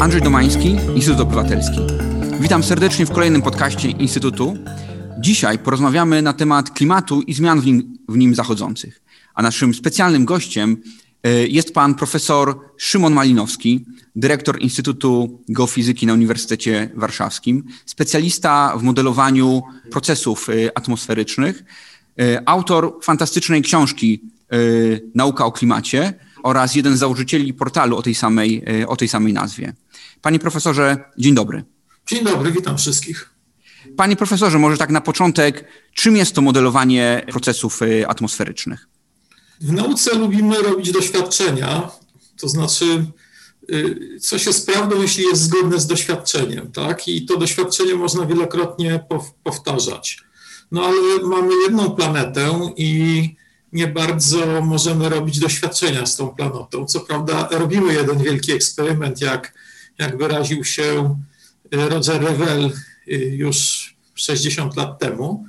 Andrzej 0.00 0.22
Domański, 0.22 0.76
Instytut 0.94 1.20
Obywatelski. 1.20 1.78
Witam 2.40 2.62
serdecznie 2.62 3.06
w 3.06 3.10
kolejnym 3.10 3.42
podcaście 3.42 3.90
Instytutu. 3.90 4.56
Dzisiaj 5.20 5.58
porozmawiamy 5.58 6.22
na 6.22 6.32
temat 6.32 6.70
klimatu 6.70 7.22
i 7.22 7.34
zmian 7.34 7.60
w 7.60 7.66
nim, 7.66 7.98
w 8.08 8.16
nim 8.16 8.34
zachodzących. 8.34 9.02
A 9.34 9.42
naszym 9.42 9.74
specjalnym 9.74 10.24
gościem 10.24 10.76
e, 11.22 11.46
jest 11.46 11.74
pan 11.74 11.94
profesor 11.94 12.60
Szymon 12.76 13.12
Malinowski, 13.12 13.84
dyrektor 14.16 14.60
Instytutu 14.60 15.40
Geofizyki 15.48 16.06
na 16.06 16.12
Uniwersytecie 16.12 16.90
Warszawskim, 16.94 17.64
specjalista 17.86 18.76
w 18.76 18.82
modelowaniu 18.82 19.62
procesów 19.90 20.48
e, 20.48 20.78
atmosferycznych, 20.78 21.64
e, 22.20 22.48
autor 22.48 22.98
fantastycznej 23.02 23.62
książki 23.62 24.22
Nauka 25.14 25.44
o 25.46 25.52
klimacie 25.52 26.14
oraz 26.42 26.74
jeden 26.74 26.96
z 26.96 26.98
założycieli 26.98 27.54
portalu 27.54 27.96
o 27.96 28.02
tej 28.02 28.14
samej, 28.14 28.64
o 28.86 28.96
tej 28.96 29.08
samej 29.08 29.32
nazwie. 29.32 29.72
Panie 30.22 30.38
profesorze, 30.38 30.96
dzień 31.18 31.34
dobry. 31.34 31.64
Dzień 32.06 32.24
dobry, 32.24 32.52
witam 32.52 32.78
wszystkich. 32.78 33.30
Panie 33.96 34.16
profesorze, 34.16 34.58
może 34.58 34.76
tak 34.76 34.90
na 34.90 35.00
początek, 35.00 35.64
czym 35.94 36.16
jest 36.16 36.34
to 36.34 36.42
modelowanie 36.42 37.26
procesów 37.30 37.80
atmosferycznych? 38.08 38.88
W 39.60 39.72
nauce 39.72 40.14
lubimy 40.14 40.62
robić 40.62 40.92
doświadczenia, 40.92 41.90
to 42.40 42.48
znaczy 42.48 43.04
y, 43.72 44.18
co 44.20 44.38
się 44.38 44.50
prawdą, 44.66 45.02
jeśli 45.02 45.24
jest 45.24 45.42
zgodne 45.42 45.80
z 45.80 45.86
doświadczeniem, 45.86 46.72
tak? 46.72 47.08
I 47.08 47.26
to 47.26 47.36
doświadczenie 47.36 47.94
można 47.94 48.26
wielokrotnie 48.26 49.04
powtarzać. 49.44 50.22
No 50.72 50.84
ale 50.84 51.22
mamy 51.22 51.52
jedną 51.66 51.90
planetę 51.90 52.72
i 52.76 53.22
nie 53.72 53.86
bardzo 53.86 54.60
możemy 54.62 55.08
robić 55.08 55.38
doświadczenia 55.38 56.06
z 56.06 56.16
tą 56.16 56.28
planetą. 56.28 56.86
Co 56.86 57.00
prawda 57.00 57.48
robimy 57.50 57.94
jeden 57.94 58.18
wielki 58.18 58.52
eksperyment, 58.52 59.20
jak, 59.20 59.54
jak 59.98 60.18
wyraził 60.18 60.64
się 60.64 61.18
Roger 61.72 62.22
Revell 62.22 62.72
y, 63.08 63.14
już 63.14 63.88
60 64.14 64.76
lat 64.76 64.98
temu, 64.98 65.48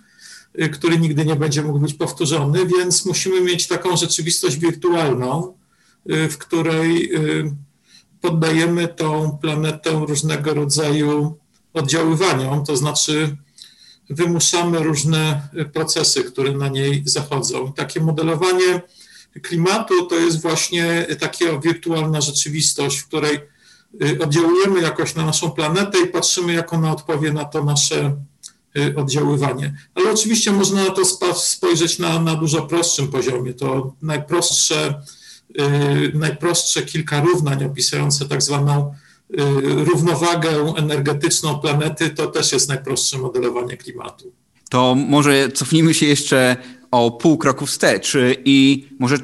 Y, 0.62 0.70
który 0.70 1.00
nigdy 1.00 1.26
nie 1.26 1.36
będzie 1.36 1.62
mógł 1.62 1.80
być 1.80 1.94
powtórzony, 1.94 2.66
więc 2.66 3.06
musimy 3.06 3.42
mieć 3.42 3.68
taką 3.68 3.98
rzeczywistość 3.98 4.58
wirtualną, 4.58 5.58
y, 6.12 6.30
w 6.30 6.38
której 6.38 7.16
y, 7.16 7.56
poddajemy 8.22 8.88
tą 8.88 9.38
planetę 9.42 9.92
różnego 10.08 10.54
rodzaju 10.54 11.38
oddziaływaniom, 11.74 12.66
to 12.66 12.78
znaczy 12.78 13.38
wymuszamy 14.10 14.80
różne 14.80 15.50
procesy, 15.74 16.24
które 16.24 16.52
na 16.52 16.68
niej 16.68 17.04
zachodzą. 17.06 17.74
Takie 17.74 18.00
modelowanie 18.02 18.82
klimatu 19.42 20.06
to 20.06 20.16
jest 20.16 20.42
właśnie 20.42 21.06
taka 21.20 21.60
wirtualna 21.64 22.22
rzeczywistość, 22.22 23.00
w 23.00 23.08
której 23.08 23.40
oddziałujemy 24.20 24.82
jakoś 24.82 25.16
na 25.16 25.26
naszą 25.26 25.52
planetę 25.52 25.98
i 26.00 26.08
patrzymy, 26.08 26.54
jak 26.54 26.74
ona 26.74 26.92
odpowie 26.92 27.34
na 27.34 27.46
to 27.46 27.64
nasze 27.64 28.16
Y, 28.78 28.96
oddziaływanie. 28.96 29.74
Ale 29.96 30.12
oczywiście 30.12 30.52
można 30.52 30.84
na 30.84 30.90
to 30.90 31.06
spojrzeć 31.36 32.00
na, 32.00 32.20
na 32.20 32.36
dużo 32.36 32.62
prostszym 32.62 33.08
poziomie. 33.08 33.54
To 33.54 33.96
najprostsze, 34.02 35.02
y, 35.60 36.12
najprostsze 36.14 36.82
kilka 36.82 37.22
równań 37.22 37.64
opisujące 37.64 38.26
tak 38.26 38.42
zwaną 38.42 38.94
y, 39.32 39.36
równowagę 39.86 40.74
energetyczną 40.78 41.60
planety, 41.60 42.10
to 42.10 42.28
też 42.28 42.52
jest 42.52 42.70
najprostsze 42.70 43.18
modelowanie 43.18 43.78
klimatu. 43.78 44.32
To 44.70 44.96
może 44.96 45.50
cofnijmy 45.52 45.94
się 45.94 46.06
jeszcze 46.06 46.58
o 46.92 47.12
pół 47.12 47.38
kroku 47.38 47.66
wstecz 47.66 48.18
i 48.46 48.88
może 49.00 49.18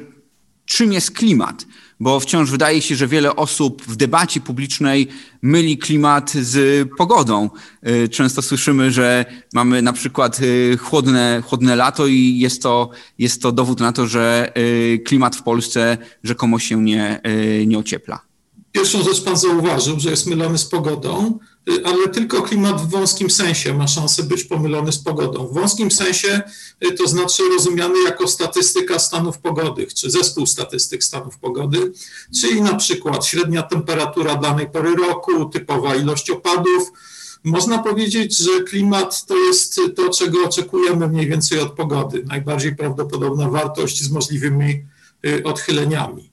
czym 0.64 0.92
jest 0.92 1.10
klimat? 1.10 1.66
Bo 2.00 2.20
wciąż 2.20 2.50
wydaje 2.50 2.82
się, 2.82 2.96
że 2.96 3.06
wiele 3.06 3.36
osób 3.36 3.82
w 3.82 3.96
debacie 3.96 4.40
publicznej 4.40 5.08
myli 5.42 5.78
klimat 5.78 6.30
z 6.30 6.88
pogodą. 6.98 7.50
Y, 7.88 8.08
często 8.08 8.42
słyszymy, 8.42 8.90
że 8.90 9.24
mamy 9.54 9.82
na 9.82 9.92
przykład 9.92 10.40
y, 10.40 10.78
chłodne, 10.80 11.42
chłodne 11.46 11.76
lato 11.76 12.06
i 12.06 12.38
jest 12.38 12.62
to, 12.62 12.90
jest 13.18 13.42
to 13.42 13.52
dowód 13.52 13.80
na 13.80 13.92
to, 13.92 14.06
że 14.06 14.52
y, 14.58 14.98
klimat 15.04 15.36
w 15.36 15.42
Polsce 15.42 15.98
rzekomo 16.22 16.58
się 16.58 16.82
nie, 16.82 17.20
nie 17.66 17.78
ociepla. 17.78 18.20
Pierwszą 18.72 19.02
rzecz 19.02 19.24
pan 19.24 19.36
zauważył, 19.36 20.00
że 20.00 20.10
jest 20.10 20.26
mylony 20.26 20.58
z 20.58 20.64
pogodą, 20.64 21.38
ale 21.84 22.08
tylko 22.08 22.42
klimat 22.42 22.80
w 22.80 22.90
wąskim 22.90 23.30
sensie 23.30 23.74
ma 23.74 23.88
szansę 23.88 24.22
być 24.22 24.44
pomylony 24.44 24.92
z 24.92 24.98
pogodą. 24.98 25.46
W 25.46 25.54
wąskim 25.54 25.90
sensie 25.90 26.42
y, 26.84 26.92
to 26.92 27.08
znaczy 27.08 27.42
rozumiany 27.48 27.94
jako 28.04 28.28
statystyka 28.28 28.98
stanów 28.98 29.38
pogody, 29.38 29.86
czy 29.86 30.10
zespół 30.10 30.46
statystyk 30.46 31.04
stanów 31.04 31.38
pogody, 31.38 31.92
czyli 32.40 32.62
na 32.62 32.74
przykład 32.74 33.26
średnia 33.26 33.62
temperatura 33.62 34.36
danej 34.36 34.70
pory 34.70 34.94
roku, 34.94 35.44
typowa 35.44 35.94
ilość 35.96 36.30
opadów. 36.30 36.92
Można 37.44 37.78
powiedzieć, 37.78 38.38
że 38.38 38.60
klimat 38.60 39.26
to 39.26 39.36
jest 39.36 39.80
to, 39.96 40.10
czego 40.10 40.44
oczekujemy 40.44 41.08
mniej 41.08 41.28
więcej 41.28 41.58
od 41.58 41.72
pogody. 41.72 42.24
Najbardziej 42.26 42.76
prawdopodobna 42.76 43.48
wartość 43.48 44.02
z 44.02 44.10
możliwymi 44.10 44.84
y, 45.26 45.42
odchyleniami. 45.44 46.30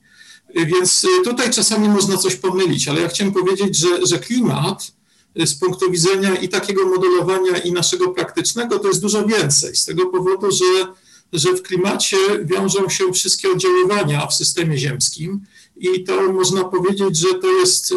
Więc 0.54 1.04
y, 1.04 1.08
tutaj 1.24 1.50
czasami 1.50 1.88
można 1.88 2.16
coś 2.16 2.36
pomylić, 2.36 2.88
ale 2.88 3.00
ja 3.00 3.08
chciałem 3.08 3.32
powiedzieć, 3.32 3.76
że, 3.76 4.06
że 4.06 4.18
klimat 4.18 4.82
y, 4.82 5.03
z 5.36 5.54
punktu 5.54 5.90
widzenia 5.90 6.36
i 6.36 6.48
takiego 6.48 6.86
modelowania, 6.88 7.58
i 7.58 7.72
naszego 7.72 8.08
praktycznego, 8.08 8.78
to 8.78 8.88
jest 8.88 9.00
dużo 9.00 9.26
więcej. 9.26 9.76
Z 9.76 9.84
tego 9.84 10.06
powodu, 10.06 10.50
że, 10.50 10.86
że 11.32 11.52
w 11.52 11.62
klimacie 11.62 12.16
wiążą 12.44 12.88
się 12.88 13.12
wszystkie 13.12 13.50
oddziaływania 13.50 14.26
w 14.26 14.34
systemie 14.34 14.78
ziemskim, 14.78 15.40
i 15.76 16.04
to 16.04 16.32
można 16.32 16.64
powiedzieć, 16.64 17.16
że 17.16 17.34
to 17.34 17.52
jest 17.52 17.92
y, 17.92 17.96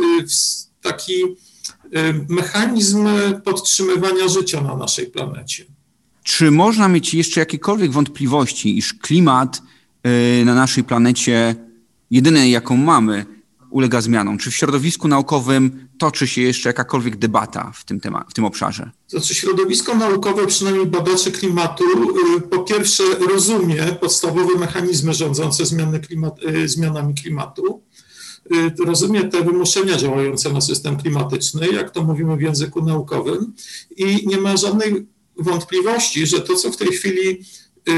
taki 0.82 1.24
mechanizm 2.30 3.08
podtrzymywania 3.44 4.28
życia 4.28 4.62
na 4.62 4.76
naszej 4.76 5.08
planecie. 5.08 5.66
Czy 6.24 6.52
można 6.52 6.88
mieć 6.88 7.14
jeszcze 7.14 7.40
jakiekolwiek 7.40 7.92
wątpliwości, 7.92 8.78
iż 8.78 8.94
klimat 8.94 9.62
na 10.46 10.56
naszej 10.56 10.84
planecie 10.84 11.56
jedynej, 12.12 12.52
jaką 12.52 12.78
mamy, 12.78 13.26
ulega 13.70 14.02
zmianom? 14.02 14.38
Czy 14.38 14.52
w 14.52 14.56
środowisku 14.56 15.08
naukowym 15.08 15.88
toczy 15.98 16.28
się 16.28 16.42
jeszcze 16.42 16.70
jakakolwiek 16.70 17.16
debata 17.16 17.72
w 17.76 17.86
tym, 17.86 18.00
temat, 18.00 18.28
w 18.30 18.34
tym 18.34 18.46
obszarze? 18.46 18.92
Znaczy 19.08 19.36
środowisko 19.36 19.96
naukowe, 19.96 20.48
przynajmniej 20.48 20.86
badacze 20.86 21.32
klimatu, 21.32 21.84
y, 22.38 22.42
po 22.42 22.60
pierwsze 22.60 23.04
rozumie 23.30 23.84
podstawowe 24.02 24.60
mechanizmy 24.60 25.14
rządzące 25.14 25.66
zmiany 25.66 26.00
klimat, 26.00 26.44
y, 26.44 26.68
zmianami 26.68 27.14
klimatu, 27.14 27.84
y, 28.80 28.86
rozumie 28.86 29.24
te 29.24 29.44
wymuszenia 29.44 29.98
działające 29.98 30.54
na 30.54 30.62
system 30.62 30.98
klimatyczny, 30.98 31.68
jak 31.68 31.92
to 31.92 32.04
mówimy 32.04 32.38
w 32.38 32.42
języku 32.42 32.86
naukowym 32.86 33.54
i 33.98 34.28
nie 34.28 34.38
ma 34.38 34.58
żadnej 34.58 35.08
wątpliwości, 35.40 36.28
że 36.28 36.42
to, 36.42 36.56
co 36.56 36.72
w 36.72 36.78
tej 36.78 36.88
chwili 36.88 37.46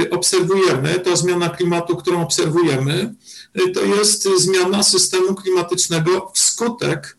obserwujemy, 0.09 0.99
ta 0.99 1.15
zmiana 1.15 1.49
klimatu, 1.49 1.95
którą 1.95 2.21
obserwujemy, 2.21 3.15
to 3.73 3.85
jest 3.85 4.27
zmiana 4.37 4.83
systemu 4.83 5.35
klimatycznego 5.35 6.31
wskutek 6.35 7.17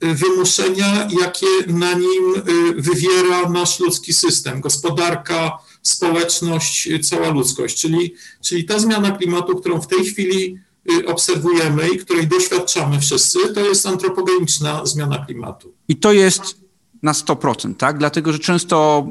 wymuszenia, 0.00 1.08
jakie 1.20 1.46
na 1.66 1.92
nim 1.92 2.34
wywiera 2.76 3.50
nasz 3.50 3.80
ludzki 3.80 4.12
system, 4.12 4.60
gospodarka, 4.60 5.58
społeczność, 5.82 6.88
cała 7.02 7.28
ludzkość. 7.28 7.80
Czyli, 7.80 8.14
czyli 8.42 8.64
ta 8.64 8.78
zmiana 8.78 9.10
klimatu, 9.10 9.56
którą 9.56 9.80
w 9.80 9.86
tej 9.86 10.04
chwili 10.04 10.58
obserwujemy 11.06 11.88
i 11.88 11.98
której 11.98 12.26
doświadczamy 12.26 13.00
wszyscy, 13.00 13.38
to 13.54 13.60
jest 13.60 13.86
antropogeniczna 13.86 14.86
zmiana 14.86 15.24
klimatu. 15.26 15.72
I 15.88 15.96
to 15.96 16.12
jest 16.12 16.67
na 17.02 17.12
100%, 17.12 17.74
tak? 17.74 17.98
Dlatego, 17.98 18.32
że 18.32 18.38
często 18.38 19.06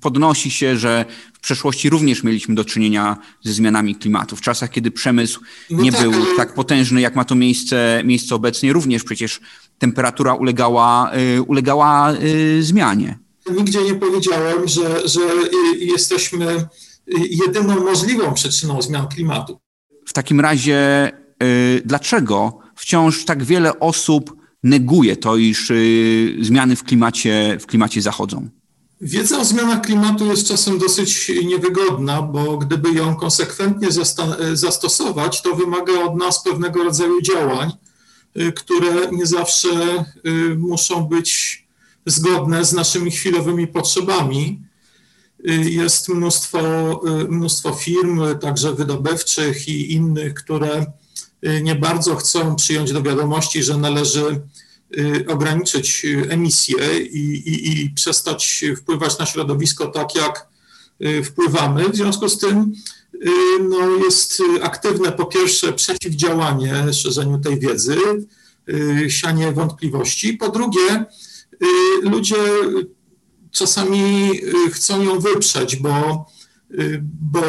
podnosi 0.00 0.50
się, 0.50 0.76
że 0.76 1.04
w 1.34 1.40
przeszłości 1.40 1.90
również 1.90 2.22
mieliśmy 2.22 2.54
do 2.54 2.64
czynienia 2.64 3.16
ze 3.42 3.52
zmianami 3.52 3.96
klimatu. 3.96 4.36
W 4.36 4.40
czasach, 4.40 4.70
kiedy 4.70 4.90
przemysł 4.90 5.40
no 5.70 5.82
nie 5.82 5.92
tak, 5.92 6.00
był 6.00 6.12
tak 6.36 6.54
potężny, 6.54 7.00
jak 7.00 7.16
ma 7.16 7.24
to 7.24 7.34
miejsce, 7.34 8.02
miejsce 8.04 8.34
obecnie, 8.34 8.72
również 8.72 9.04
przecież 9.04 9.40
temperatura 9.78 10.34
ulegała, 10.34 11.10
y, 11.36 11.42
ulegała 11.42 12.12
y, 12.12 12.62
zmianie. 12.62 13.18
Nigdzie 13.50 13.82
nie 13.82 13.94
powiedziałem, 13.94 14.68
że, 14.68 15.08
że 15.08 15.20
jesteśmy 15.78 16.68
jedyną 17.30 17.84
możliwą 17.84 18.34
przyczyną 18.34 18.82
zmian 18.82 19.08
klimatu. 19.08 19.60
W 20.06 20.12
takim 20.12 20.40
razie, 20.40 21.10
y, 21.42 21.82
dlaczego 21.84 22.58
wciąż 22.76 23.24
tak 23.24 23.44
wiele 23.44 23.80
osób 23.80 24.43
neguje 24.64 25.16
to, 25.16 25.36
iż 25.36 25.70
y, 25.70 26.36
zmiany 26.40 26.76
w 26.76 26.84
klimacie, 26.84 27.58
w 27.60 27.66
klimacie 27.66 28.02
zachodzą? 28.02 28.48
Wiedza 29.00 29.38
o 29.38 29.44
zmianach 29.44 29.80
klimatu 29.80 30.26
jest 30.26 30.48
czasem 30.48 30.78
dosyć 30.78 31.32
niewygodna, 31.44 32.22
bo 32.22 32.58
gdyby 32.58 32.92
ją 32.92 33.16
konsekwentnie 33.16 33.88
zastosować, 34.52 35.42
to 35.42 35.54
wymaga 35.56 35.92
od 35.92 36.16
nas 36.16 36.42
pewnego 36.42 36.84
rodzaju 36.84 37.22
działań, 37.22 37.70
y, 38.36 38.52
które 38.52 39.10
nie 39.12 39.26
zawsze 39.26 40.04
y, 40.26 40.54
muszą 40.58 41.04
być 41.04 41.64
zgodne 42.06 42.64
z 42.64 42.72
naszymi 42.72 43.10
chwilowymi 43.10 43.66
potrzebami. 43.66 44.60
Jest 45.64 46.08
mnóstwo, 46.08 46.60
mnóstwo 47.28 47.72
firm, 47.72 48.20
także 48.40 48.74
wydobywczych 48.74 49.68
i 49.68 49.92
innych, 49.92 50.34
które 50.34 50.86
nie 51.62 51.74
bardzo 51.74 52.16
chcą 52.16 52.56
przyjąć 52.56 52.92
do 52.92 53.02
wiadomości, 53.02 53.62
że 53.62 53.76
należy 53.76 54.40
ograniczyć 55.28 56.06
emisję 56.28 56.98
i, 56.98 57.18
i, 57.18 57.84
i 57.84 57.90
przestać 57.90 58.64
wpływać 58.76 59.18
na 59.18 59.26
środowisko 59.26 59.86
tak, 59.86 60.14
jak 60.14 60.48
wpływamy. 61.24 61.88
W 61.88 61.96
związku 61.96 62.28
z 62.28 62.38
tym 62.38 62.72
no, 63.68 63.96
jest 64.04 64.42
aktywne 64.62 65.12
po 65.12 65.26
pierwsze 65.26 65.72
przeciwdziałanie 65.72 66.92
szerzeniu 66.92 67.38
tej 67.38 67.60
wiedzy, 67.60 67.96
sianie 69.08 69.52
wątpliwości. 69.52 70.32
Po 70.32 70.48
drugie, 70.48 71.04
ludzie 72.02 72.36
czasami 73.50 74.30
chcą 74.72 75.02
ją 75.02 75.20
wyprzeć, 75.20 75.76
bo 75.76 76.26
Y, 76.43 76.43
bo 77.20 77.42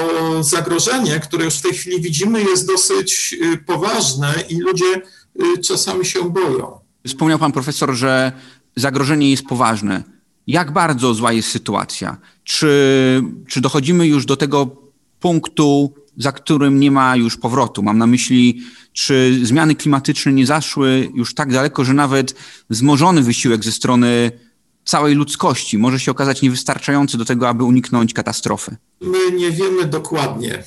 zagrożenie, 0.43 1.19
które 1.19 1.45
już 1.45 1.53
w 1.53 1.61
tej 1.61 1.73
chwili 1.73 2.01
widzimy, 2.01 2.41
jest 2.43 2.67
dosyć 2.67 3.35
y, 3.53 3.57
poważne 3.57 4.33
i 4.49 4.57
ludzie 4.59 5.01
y, 5.41 5.61
czasami 5.61 6.05
się 6.05 6.29
boją. 6.29 6.79
Wspomniał 7.07 7.39
pan 7.39 7.51
profesor, 7.51 7.93
że 7.93 8.31
zagrożenie 8.75 9.31
jest 9.31 9.45
poważne. 9.45 10.03
Jak 10.47 10.73
bardzo 10.73 11.13
zła 11.13 11.33
jest 11.33 11.49
sytuacja? 11.49 12.17
Czy, 12.43 13.21
czy 13.47 13.61
dochodzimy 13.61 14.07
już 14.07 14.25
do 14.25 14.37
tego 14.37 14.67
punktu, 15.19 15.93
za 16.17 16.31
którym 16.31 16.79
nie 16.79 16.91
ma 16.91 17.15
już 17.15 17.37
powrotu? 17.37 17.83
Mam 17.83 17.97
na 17.97 18.07
myśli, 18.07 18.61
czy 18.93 19.39
zmiany 19.43 19.75
klimatyczne 19.75 20.33
nie 20.33 20.45
zaszły 20.45 21.11
już 21.13 21.33
tak 21.33 21.53
daleko, 21.53 21.83
że 21.83 21.93
nawet 21.93 22.35
wzmożony 22.69 23.21
wysiłek 23.21 23.63
ze 23.63 23.71
strony 23.71 24.31
całej 24.85 25.15
ludzkości 25.15 25.77
może 25.77 25.99
się 25.99 26.11
okazać 26.11 26.41
niewystarczający 26.41 27.17
do 27.17 27.25
tego, 27.25 27.49
aby 27.49 27.63
uniknąć 27.63 28.13
katastrofy? 28.13 28.75
My 29.01 29.31
nie 29.31 29.51
wiemy 29.51 29.85
dokładnie, 29.85 30.63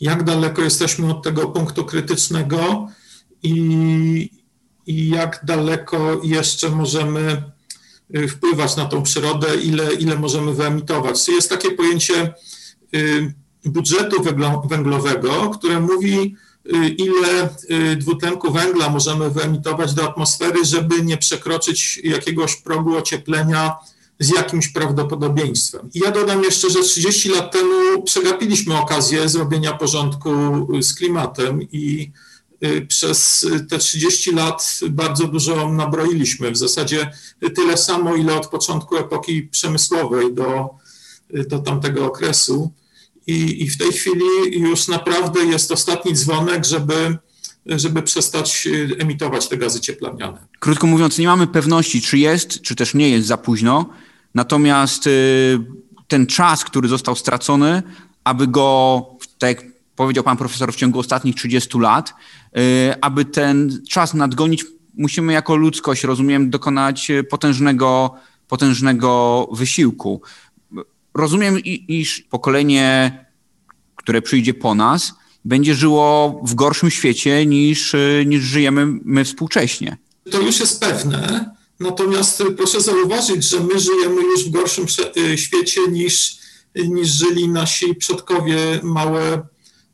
jak 0.00 0.22
daleko 0.24 0.62
jesteśmy 0.62 1.10
od 1.10 1.24
tego 1.24 1.48
punktu 1.48 1.84
krytycznego 1.84 2.88
i, 3.42 4.30
i 4.86 5.08
jak 5.08 5.40
daleko 5.44 6.20
jeszcze 6.24 6.68
możemy 6.68 7.42
y, 8.16 8.28
wpływać 8.28 8.76
na 8.76 8.84
tą 8.84 9.02
przyrodę, 9.02 9.56
ile, 9.56 9.94
ile 9.94 10.16
możemy 10.18 10.54
wyemitować. 10.54 11.28
Jest 11.28 11.50
takie 11.50 11.70
pojęcie 11.70 12.34
y, 12.94 13.34
budżetu 13.64 14.16
węglowego, 14.64 15.50
które 15.50 15.80
mówi, 15.80 16.36
ile 16.98 17.48
y, 17.70 17.96
dwutlenku 17.96 18.52
węgla 18.52 18.88
możemy 18.88 19.30
wyemitować 19.30 19.94
do 19.94 20.10
atmosfery, 20.10 20.64
żeby 20.64 21.02
nie 21.02 21.16
przekroczyć 21.16 22.00
jakiegoś 22.04 22.56
progu 22.56 22.96
ocieplenia 22.96 23.76
z 24.18 24.28
jakimś 24.28 24.68
prawdopodobieństwem. 24.68 25.90
I 25.94 25.98
ja 25.98 26.10
dodam 26.10 26.42
jeszcze, 26.42 26.70
że 26.70 26.82
30 26.82 27.28
lat 27.28 27.52
temu 27.52 28.02
przegapiliśmy 28.02 28.78
okazję 28.78 29.28
zrobienia 29.28 29.72
porządku 29.72 30.30
z 30.82 30.94
klimatem 30.94 31.62
i 31.62 32.12
y, 32.64 32.86
przez 32.86 33.46
te 33.70 33.78
30 33.78 34.32
lat 34.32 34.80
bardzo 34.90 35.24
dużo 35.24 35.72
nabroiliśmy. 35.72 36.50
W 36.50 36.56
zasadzie 36.56 37.10
tyle 37.54 37.76
samo, 37.76 38.16
ile 38.16 38.36
od 38.36 38.46
początku 38.46 38.96
epoki 38.96 39.42
przemysłowej 39.42 40.34
do, 40.34 40.68
do 41.48 41.58
tamtego 41.58 42.06
okresu. 42.06 42.72
I, 43.28 43.62
I 43.62 43.70
w 43.70 43.78
tej 43.78 43.92
chwili 43.92 44.24
już 44.50 44.88
naprawdę 44.88 45.44
jest 45.44 45.72
ostatni 45.72 46.12
dzwonek, 46.14 46.64
żeby, 46.64 47.18
żeby 47.66 48.02
przestać 48.02 48.66
y, 48.66 48.96
emitować 48.98 49.48
te 49.48 49.56
gazy 49.56 49.80
cieplarniane. 49.80 50.46
Krótko 50.58 50.86
mówiąc, 50.86 51.18
nie 51.18 51.26
mamy 51.26 51.46
pewności, 51.46 52.02
czy 52.02 52.18
jest, 52.18 52.60
czy 52.60 52.74
też 52.74 52.94
nie 52.94 53.10
jest 53.10 53.26
za 53.26 53.36
późno. 53.36 53.86
Natomiast 54.34 55.06
y, 55.06 55.10
ten 56.08 56.26
czas, 56.26 56.64
który 56.64 56.88
został 56.88 57.16
stracony, 57.16 57.82
aby 58.24 58.46
go, 58.46 59.06
tak 59.38 59.48
jak 59.48 59.72
powiedział 59.96 60.24
pan 60.24 60.36
profesor, 60.36 60.72
w 60.72 60.76
ciągu 60.76 60.98
ostatnich 60.98 61.34
30 61.34 61.78
lat, 61.78 62.14
y, 62.58 62.94
aby 63.00 63.24
ten 63.24 63.82
czas 63.90 64.14
nadgonić, 64.14 64.64
musimy 64.94 65.32
jako 65.32 65.56
ludzkość, 65.56 66.04
rozumiem, 66.04 66.50
dokonać 66.50 67.12
potężnego, 67.30 68.14
potężnego 68.48 69.48
wysiłku 69.52 70.22
rozumiem, 71.14 71.58
iż 71.88 72.20
pokolenie, 72.20 73.12
które 73.96 74.22
przyjdzie 74.22 74.54
po 74.54 74.74
nas, 74.74 75.12
będzie 75.44 75.74
żyło 75.74 76.40
w 76.44 76.54
gorszym 76.54 76.90
świecie 76.90 77.46
niż, 77.46 77.94
niż 78.26 78.42
żyjemy 78.42 78.86
my 79.04 79.24
współcześnie. 79.24 79.96
To 80.30 80.40
już 80.40 80.60
jest 80.60 80.80
pewne. 80.80 81.50
Natomiast 81.80 82.42
proszę 82.56 82.80
zauważyć, 82.80 83.44
że 83.44 83.60
my 83.60 83.80
żyjemy 83.80 84.22
już 84.22 84.44
w 84.44 84.50
gorszym 84.50 84.86
y, 85.16 85.38
świecie 85.38 85.80
niż, 85.90 86.38
niż 86.74 87.08
żyli 87.08 87.48
nasi 87.48 87.94
przodkowie 87.94 88.80
małe 88.82 89.42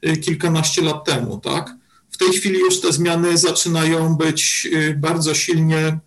y, 0.06 0.16
kilkanaście 0.16 0.82
lat 0.82 1.04
temu. 1.04 1.40
Tak? 1.40 1.76
W 2.10 2.16
tej 2.16 2.28
chwili 2.28 2.58
już 2.58 2.80
te 2.80 2.92
zmiany 2.92 3.38
zaczynają 3.38 4.16
być 4.16 4.68
y, 4.72 4.94
bardzo 4.98 5.34
silnie 5.34 5.98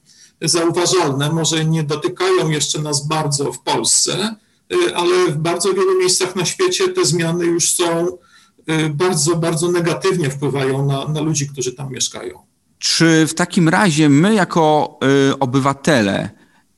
zauważalne. 0.42 1.32
Może 1.32 1.66
nie 1.66 1.84
dotykają 1.84 2.50
jeszcze 2.50 2.82
nas 2.82 3.08
bardzo 3.08 3.54
w 3.54 3.60
Polsce, 3.60 4.36
Y, 4.36 4.47
ale 4.96 5.32
w 5.32 5.38
bardzo 5.38 5.74
wielu 5.74 6.00
miejscach 6.00 6.36
na 6.36 6.46
świecie 6.46 6.90
te 6.90 7.06
zmiany 7.06 7.46
już 7.46 7.72
są 7.72 8.08
y, 8.08 8.90
bardzo, 8.90 9.36
bardzo 9.36 9.72
negatywnie 9.72 10.30
wpływają 10.30 10.86
na, 10.86 11.08
na 11.08 11.22
ludzi, 11.22 11.50
którzy 11.50 11.74
tam 11.74 11.92
mieszkają. 11.92 12.40
Czy 12.80 13.28
w 13.28 13.34
takim 13.34 13.70
razie 13.70 14.10
my, 14.10 14.34
jako 14.34 15.00
y, 15.30 15.40
obywatele, 15.40 16.30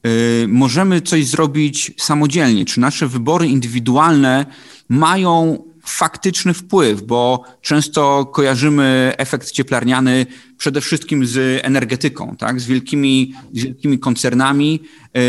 y, 0.07 0.45
możemy 0.47 1.01
coś 1.01 1.25
zrobić 1.25 1.91
samodzielnie? 1.97 2.65
Czy 2.65 2.79
nasze 2.79 3.07
wybory 3.07 3.47
indywidualne 3.47 4.45
mają 4.89 5.63
faktyczny 5.85 6.53
wpływ, 6.53 7.01
bo 7.01 7.43
często 7.61 8.25
kojarzymy 8.25 9.13
efekt 9.17 9.51
cieplarniany 9.51 10.25
przede 10.57 10.81
wszystkim 10.81 11.25
z 11.25 11.65
energetyką, 11.65 12.35
tak? 12.35 12.59
z, 12.59 12.65
wielkimi, 12.65 13.33
z 13.53 13.63
wielkimi 13.63 13.99
koncernami, 13.99 14.79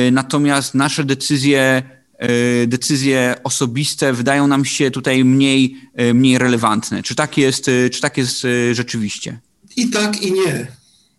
y, 0.09 0.11
natomiast 0.11 0.75
nasze 0.75 1.05
decyzje 1.05 1.83
decyzje 2.67 3.35
osobiste 3.45 4.13
wydają 4.13 4.47
nam 4.47 4.65
się 4.65 4.91
tutaj 4.91 5.25
mniej, 5.25 5.77
e, 5.95 6.15
mniej 6.15 6.39
relevantne. 6.39 7.03
Czy 7.03 7.15
tak, 7.15 7.39
jest, 7.39 7.69
e, 7.69 7.91
czy 7.91 8.01
tak 8.01 8.19
jest 8.19 8.47
rzeczywiście? 8.73 9.41
I 9.77 9.91
tak, 9.91 10.23
i 10.23 10.33
nie, 10.33 10.67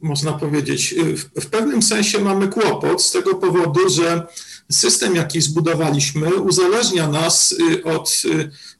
można 0.01 0.33
powiedzieć. 0.33 0.95
W, 1.15 1.41
w 1.41 1.45
pewnym 1.45 1.81
sensie 1.81 2.19
mamy 2.19 2.47
kłopot 2.47 3.03
z 3.03 3.11
tego 3.11 3.35
powodu, 3.35 3.89
że 3.89 4.27
system, 4.71 5.15
jaki 5.15 5.41
zbudowaliśmy, 5.41 6.35
uzależnia 6.35 7.07
nas 7.07 7.55
od 7.83 8.21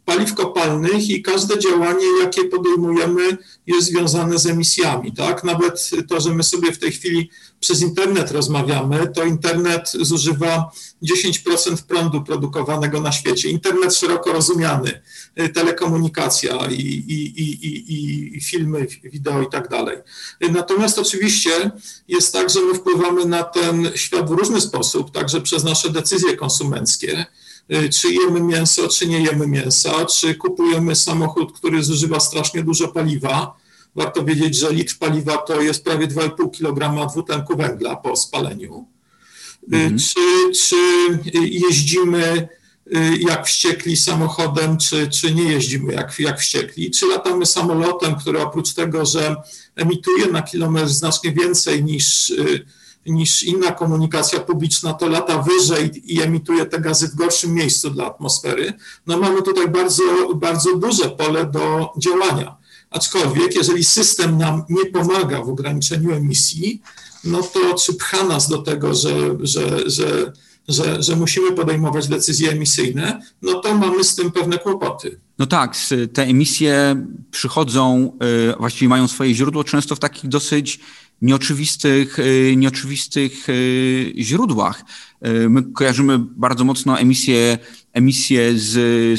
paliw 0.06 0.36
kopalnych 0.36 1.10
i 1.10 1.22
każde 1.22 1.60
działanie, 1.60 2.06
jakie 2.24 2.46
podejmujemy, 2.46 3.38
jest 3.68 3.88
związane 3.88 4.40
z 4.40 4.46
emisjami. 4.46 5.14
Tak? 5.14 5.44
Nawet 5.44 5.90
to, 6.10 6.22
że 6.22 6.34
my 6.34 6.44
sobie 6.44 6.72
w 6.72 6.80
tej 6.80 6.92
chwili 6.92 7.30
przez 7.60 7.82
internet 7.82 8.32
rozmawiamy, 8.32 9.08
to 9.16 9.24
internet 9.24 9.92
zużywa 9.94 10.72
10% 11.04 11.84
prądu 11.88 12.24
produkowanego 12.24 13.02
na 13.02 13.12
świecie. 13.12 13.50
Internet 13.50 13.96
szeroko 13.96 14.34
rozumiany, 14.34 15.02
telekomunikacja 15.54 16.58
i, 16.72 16.74
i, 16.74 17.42
i, 17.42 18.38
i, 18.38 18.42
filmy, 18.42 18.88
wideo 19.04 19.42
i 19.42 19.50
tak 19.50 19.70
dalej. 19.70 19.98
Natomiast 20.52 21.00
oczywiście 21.00 21.72
jest 22.08 22.34
tak, 22.34 22.50
że 22.50 22.62
my 22.62 22.74
wpływamy 22.74 23.26
na 23.26 23.44
ten 23.44 23.92
świat 23.96 24.30
w 24.30 24.32
różny 24.32 24.62
sposób, 24.62 25.12
także 25.12 25.42
przez 25.42 25.64
nasze 25.64 25.90
decyzje 25.90 26.38
konsumenckie 26.38 27.12
Y, 27.12 27.26
czy 27.94 28.14
jemy 28.14 28.42
mięso, 28.42 28.88
czy 28.88 29.08
nie 29.08 29.20
jemy 29.20 29.48
mięsa, 29.48 30.06
czy 30.06 30.36
kupujemy 30.36 30.96
samochód, 30.96 31.54
który 31.54 31.84
zużywa 31.84 32.20
strasznie 32.20 32.64
dużo 32.64 32.88
paliwa. 32.88 33.58
Warto 33.96 34.24
wiedzieć, 34.24 34.56
że 34.56 34.74
litr 34.74 34.98
paliwa 34.98 35.38
to 35.38 35.62
jest 35.62 35.84
prawie 35.84 36.08
2,5 36.08 36.52
kg 36.52 37.12
dwutlenku 37.12 37.58
węgla 37.58 37.96
po 37.96 38.16
spaleniu. 38.16 38.88
Y, 39.74 39.76
mhm. 39.76 40.00
Czy, 40.00 40.60
czy 40.68 40.76
jeździmy 41.42 42.48
y, 42.88 43.18
jak 43.30 43.48
wściekli 43.48 43.98
samochodem, 43.98 44.78
czy, 44.78 45.10
czy 45.10 45.34
nie 45.34 45.44
jeździmy 45.44 45.94
jak, 45.94 46.20
jak 46.20 46.40
wściekli, 46.40 46.92
czy 46.92 47.06
latamy 47.06 47.46
samolotem, 47.46 48.16
który 48.16 48.42
oprócz 48.42 48.74
tego, 48.74 49.06
że 49.06 49.36
emituje 49.76 50.28
na 50.28 50.42
kilometr 50.42 50.90
znacznie 50.90 51.32
więcej 51.32 51.84
niż 51.84 52.34
niż 53.06 53.44
inna 53.44 53.72
komunikacja 53.72 54.40
publiczna, 54.40 54.94
to 54.94 55.08
lata 55.08 55.42
wyżej 55.42 56.14
i 56.14 56.22
emituje 56.22 56.66
te 56.66 56.80
gazy 56.80 57.08
w 57.08 57.16
gorszym 57.16 57.54
miejscu 57.54 57.90
dla 57.90 58.06
atmosfery, 58.06 58.74
no 59.08 59.18
mamy 59.18 59.42
tutaj 59.42 59.68
bardzo, 59.68 60.04
bardzo 60.36 60.76
duże 60.76 61.10
pole 61.10 61.46
do 61.46 61.94
działania. 61.98 62.58
Aczkolwiek, 62.90 63.56
jeżeli 63.56 63.84
system 63.84 64.38
nam 64.38 64.64
nie 64.70 64.86
pomaga 64.86 65.42
w 65.42 65.50
ograniczeniu 65.50 66.14
emisji, 66.14 66.82
no 67.24 67.42
to 67.42 67.74
czy 67.74 67.94
pcha 67.94 68.24
nas 68.24 68.50
do 68.50 68.58
tego, 68.58 68.94
że, 68.94 69.38
że, 69.40 69.90
że, 69.90 70.34
że, 70.68 71.04
że 71.04 71.16
musimy 71.16 71.52
podejmować 71.52 72.08
decyzje 72.08 72.52
emisyjne, 72.52 73.22
no 73.42 73.60
to 73.60 73.78
mamy 73.78 74.04
z 74.04 74.16
tym 74.16 74.32
pewne 74.32 74.58
kłopoty. 74.58 75.20
No 75.40 75.48
tak, 75.48 75.76
te 76.14 76.24
emisje 76.24 77.06
przychodzą, 77.32 78.18
y, 78.54 78.58
właściwie 78.60 78.90
mają 78.90 79.08
swoje 79.08 79.34
źródło 79.34 79.64
często 79.64 79.96
w 79.96 80.00
takich 80.00 80.30
dosyć 80.30 80.80
nieoczywistych, 81.22 82.18
nieoczywistych 82.56 83.48
źródłach. 84.18 84.84
My 85.50 85.64
kojarzymy 85.64 86.20
bardzo 86.20 86.64
mocno 86.64 87.00
emisję, 87.00 87.58
emisję 87.94 88.58
z, 88.58 88.72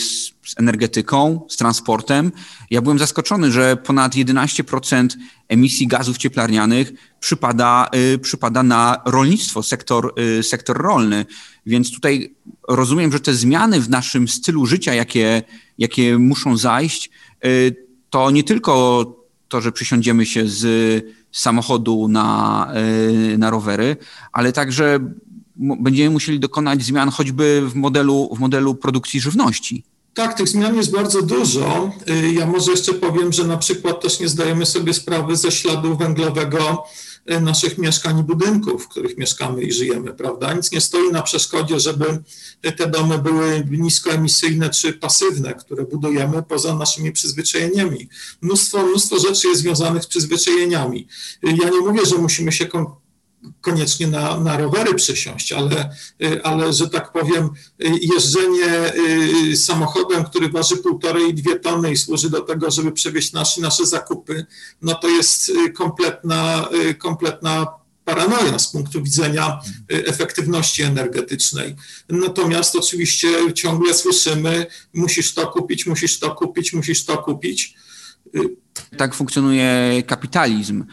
z 0.02 0.32
energetyką, 0.56 1.46
z 1.48 1.56
transportem. 1.56 2.32
Ja 2.70 2.82
byłem 2.82 2.98
zaskoczony, 2.98 3.52
że 3.52 3.76
ponad 3.76 4.14
11% 4.14 5.08
emisji 5.48 5.86
gazów 5.86 6.18
cieplarnianych 6.18 6.92
przypada, 7.20 7.88
przypada 8.22 8.62
na 8.62 9.02
rolnictwo, 9.06 9.62
sektor, 9.62 10.14
sektor 10.42 10.76
rolny. 10.76 11.26
Więc 11.66 11.92
tutaj 11.92 12.34
rozumiem, 12.68 13.12
że 13.12 13.20
te 13.20 13.34
zmiany 13.34 13.80
w 13.80 13.90
naszym 13.90 14.28
stylu 14.28 14.66
życia, 14.66 14.94
jakie, 14.94 15.42
jakie 15.78 16.18
muszą 16.18 16.56
zajść, 16.56 17.10
to 18.10 18.30
nie 18.30 18.44
tylko 18.44 19.04
to, 19.48 19.60
że 19.60 19.72
przysiądziemy 19.72 20.26
się 20.26 20.48
z 20.48 20.64
samochodu 21.32 22.08
na, 22.08 22.68
na 23.38 23.50
rowery, 23.50 23.96
ale 24.32 24.52
także 24.52 25.00
będziemy 25.56 26.10
musieli 26.10 26.40
dokonać 26.40 26.82
zmian 26.82 27.10
choćby 27.10 27.62
w 27.68 27.74
modelu, 27.74 28.34
w 28.36 28.38
modelu 28.38 28.74
produkcji 28.74 29.20
żywności. 29.20 29.84
Tak, 30.14 30.34
tych 30.34 30.48
zmian 30.48 30.76
jest 30.76 30.92
bardzo 30.92 31.22
dużo. 31.22 31.90
Y, 32.10 32.32
ja 32.32 32.46
może 32.46 32.70
jeszcze 32.70 32.94
powiem, 32.94 33.32
że 33.32 33.44
na 33.44 33.56
przykład 33.56 34.00
też 34.00 34.20
nie 34.20 34.28
zdajemy 34.28 34.66
sobie 34.66 34.94
sprawy 34.94 35.36
ze 35.36 35.52
śladu 35.52 35.96
węglowego 35.96 36.84
y, 37.11 37.11
naszych 37.26 37.78
mieszkań 37.78 38.18
i 38.18 38.22
budynków, 38.22 38.84
w 38.84 38.88
których 38.88 39.18
mieszkamy 39.18 39.62
i 39.62 39.72
żyjemy, 39.72 40.14
prawda? 40.14 40.54
Nic 40.54 40.72
nie 40.72 40.80
stoi 40.80 41.12
na 41.12 41.22
przeszkodzie, 41.22 41.80
żeby 41.80 42.22
te 42.76 42.86
domy 42.86 43.18
były 43.18 43.64
niskoemisyjne 43.70 44.70
czy 44.70 44.92
pasywne, 44.92 45.54
które 45.54 45.84
budujemy 45.84 46.42
poza 46.42 46.74
naszymi 46.74 47.12
przyzwyczajeniami. 47.12 48.08
Mnóstwo, 48.40 48.86
mnóstwo 48.86 49.18
rzeczy 49.18 49.48
jest 49.48 49.60
związanych 49.60 50.04
z 50.04 50.06
przyzwyczajeniami. 50.06 51.08
Y, 51.46 51.56
ja 51.62 51.70
nie 51.70 51.80
mówię, 51.80 52.06
że 52.06 52.18
musimy 52.18 52.52
się 52.52 52.66
koniecznie 53.60 54.06
na, 54.06 54.40
na 54.40 54.56
rowery 54.56 54.94
przysiąść, 54.94 55.52
ale, 55.52 55.96
ale, 56.42 56.72
że 56.72 56.88
tak 56.88 57.12
powiem, 57.12 57.50
jeżdżenie 58.14 58.92
y, 59.52 59.56
samochodem, 59.56 60.24
który 60.24 60.48
waży 60.48 60.76
półtorej 60.76 61.30
i 61.30 61.34
dwie 61.34 61.58
tony 61.58 61.92
i 61.92 61.96
służy 61.96 62.30
do 62.30 62.40
tego, 62.40 62.70
żeby 62.70 62.92
przewieźć 62.92 63.32
nasze, 63.32 63.60
nasze 63.60 63.86
zakupy, 63.86 64.46
no 64.82 64.94
to 64.94 65.08
jest 65.08 65.48
y, 65.48 65.70
kompletna, 65.70 66.68
y, 66.90 66.94
kompletna 66.94 67.66
paranoja 68.04 68.58
z 68.58 68.72
punktu 68.72 69.02
widzenia 69.02 69.60
efektywności 69.88 70.82
energetycznej. 70.82 71.76
Natomiast 72.08 72.76
oczywiście 72.76 73.28
ciągle 73.54 73.94
słyszymy, 73.94 74.66
musisz 74.94 75.34
to 75.34 75.46
kupić, 75.46 75.86
musisz 75.86 76.18
to 76.18 76.34
kupić, 76.34 76.72
musisz 76.72 77.04
to 77.04 77.18
kupić. 77.18 77.74
Tak 78.96 79.14
funkcjonuje 79.14 80.02
kapitalizm, 80.06 80.84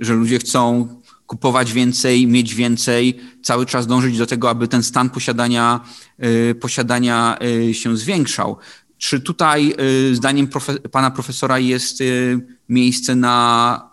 że 0.00 0.14
ludzie 0.14 0.38
chcą 0.38 0.88
kupować 1.32 1.72
więcej, 1.72 2.26
mieć 2.26 2.54
więcej, 2.54 3.20
cały 3.42 3.66
czas 3.66 3.86
dążyć 3.86 4.18
do 4.18 4.26
tego, 4.26 4.50
aby 4.50 4.68
ten 4.68 4.82
stan 4.82 5.10
posiadania, 5.10 5.80
y, 6.24 6.54
posiadania 6.54 7.38
y, 7.68 7.74
się 7.74 7.96
zwiększał. 7.96 8.56
Czy 8.98 9.20
tutaj, 9.20 9.74
y, 10.10 10.16
zdaniem 10.16 10.46
profe 10.46 10.78
pana 10.78 11.10
profesora, 11.10 11.58
jest 11.58 12.02
miejsce 12.68 13.14
na, 13.14 13.90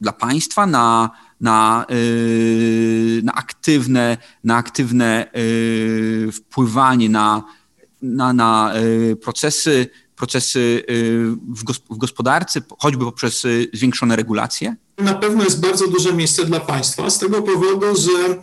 dla 0.00 0.12
państwa 0.12 0.66
na, 0.66 1.10
na, 1.40 1.86
na 3.22 3.32
aktywne, 3.34 4.16
na 4.44 4.56
aktywne 4.56 5.26
wpływanie 6.32 7.08
na, 7.08 7.42
na, 8.02 8.32
na 8.32 8.72
procesy, 9.22 9.86
procesy 10.16 10.82
w 11.88 11.96
gospodarce, 11.98 12.60
choćby 12.78 13.04
poprzez 13.04 13.46
zwiększone 13.72 14.16
regulacje? 14.16 14.76
Na 14.98 15.14
pewno 15.14 15.44
jest 15.44 15.60
bardzo 15.60 15.88
duże 15.88 16.12
miejsce 16.12 16.44
dla 16.44 16.60
państwa, 16.60 17.10
z 17.10 17.18
tego 17.18 17.42
powodu, 17.42 17.96
że 17.96 18.42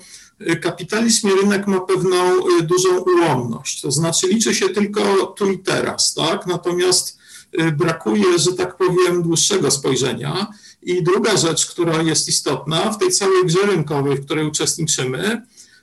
kapitalizm 0.62 1.30
i 1.30 1.32
rynek 1.42 1.68
ma 1.68 1.80
pewną 1.80 2.48
y, 2.60 2.64
dużą 2.64 3.00
ułomność. 3.00 3.82
To 3.82 3.92
znaczy 3.92 4.28
liczy 4.28 4.56
się 4.56 4.70
tylko 4.70 5.26
tu 5.26 5.52
i 5.52 5.60
teraz, 5.60 6.14
tak? 6.14 6.48
Natomiast 6.48 7.18
y, 7.60 7.72
brakuje, 7.72 8.40
że 8.40 8.54
tak 8.54 8.78
powiem, 8.78 9.24
dłuższego 9.24 9.72
spojrzenia. 9.72 10.48
I 10.82 11.04
druga 11.04 11.38
rzecz, 11.38 11.66
która 11.66 12.02
jest 12.02 12.28
istotna 12.28 12.92
w 12.92 12.98
tej 12.98 13.12
całej 13.12 13.46
grze 13.46 13.60
rynkowej, 13.66 14.18
w 14.18 14.26
której 14.26 14.48
uczestniczymy, 14.48 15.42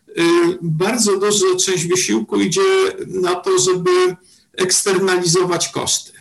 y, 0.09 0.23
bardzo 0.63 1.17
duża 1.19 1.57
część 1.67 1.87
wysiłku 1.87 2.41
idzie 2.41 2.61
na 3.07 3.35
to, 3.35 3.59
żeby 3.59 3.91
eksternalizować 4.57 5.69
koszty. 5.69 6.13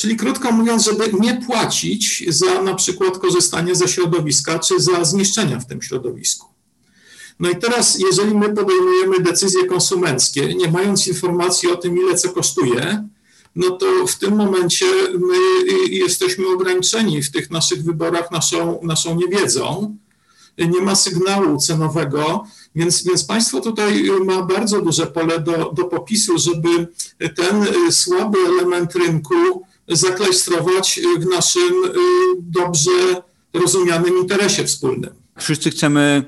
Czyli 0.00 0.16
krótko 0.16 0.52
mówiąc, 0.52 0.84
żeby 0.84 1.12
nie 1.20 1.34
płacić 1.46 2.24
za 2.28 2.62
na 2.62 2.74
przykład 2.74 3.18
korzystanie 3.18 3.74
ze 3.74 3.88
środowiska 3.88 4.58
czy 4.58 4.80
za 4.80 5.04
zniszczenia 5.04 5.60
w 5.60 5.66
tym 5.66 5.82
środowisku. 5.82 6.46
No 7.40 7.50
i 7.50 7.56
teraz, 7.56 7.98
jeżeli 7.98 8.34
my 8.34 8.54
podejmujemy 8.54 9.20
decyzje 9.20 9.64
konsumenckie, 9.64 10.54
nie 10.54 10.70
mając 10.70 11.06
informacji 11.06 11.70
o 11.70 11.76
tym, 11.76 11.98
ile 11.98 12.14
co 12.14 12.28
kosztuje, 12.28 13.08
no 13.56 13.70
to 13.70 14.06
w 14.06 14.18
tym 14.18 14.36
momencie 14.36 14.86
my 15.18 15.36
jesteśmy 15.90 16.48
ograniczeni 16.48 17.22
w 17.22 17.30
tych 17.30 17.50
naszych 17.50 17.84
wyborach 17.84 18.30
naszą, 18.30 18.80
naszą 18.82 19.14
niewiedzą. 19.14 19.96
Nie 20.58 20.80
ma 20.80 20.94
sygnału 20.94 21.58
cenowego, 21.58 22.44
więc, 22.74 23.04
więc 23.04 23.24
państwo 23.24 23.60
tutaj 23.60 24.10
ma 24.24 24.42
bardzo 24.42 24.80
duże 24.80 25.06
pole 25.06 25.40
do, 25.40 25.72
do 25.72 25.84
popisu, 25.84 26.38
żeby 26.38 26.88
ten 27.36 27.66
słaby 27.90 28.38
element 28.38 28.94
rynku 28.94 29.64
zaklejstrować 29.90 31.00
w 31.18 31.26
naszym 31.26 31.84
y, 31.84 31.90
dobrze 32.38 32.90
rozumianym 33.52 34.18
interesie 34.20 34.64
wspólnym. 34.64 35.10
Wszyscy 35.38 35.70
chcemy 35.70 36.24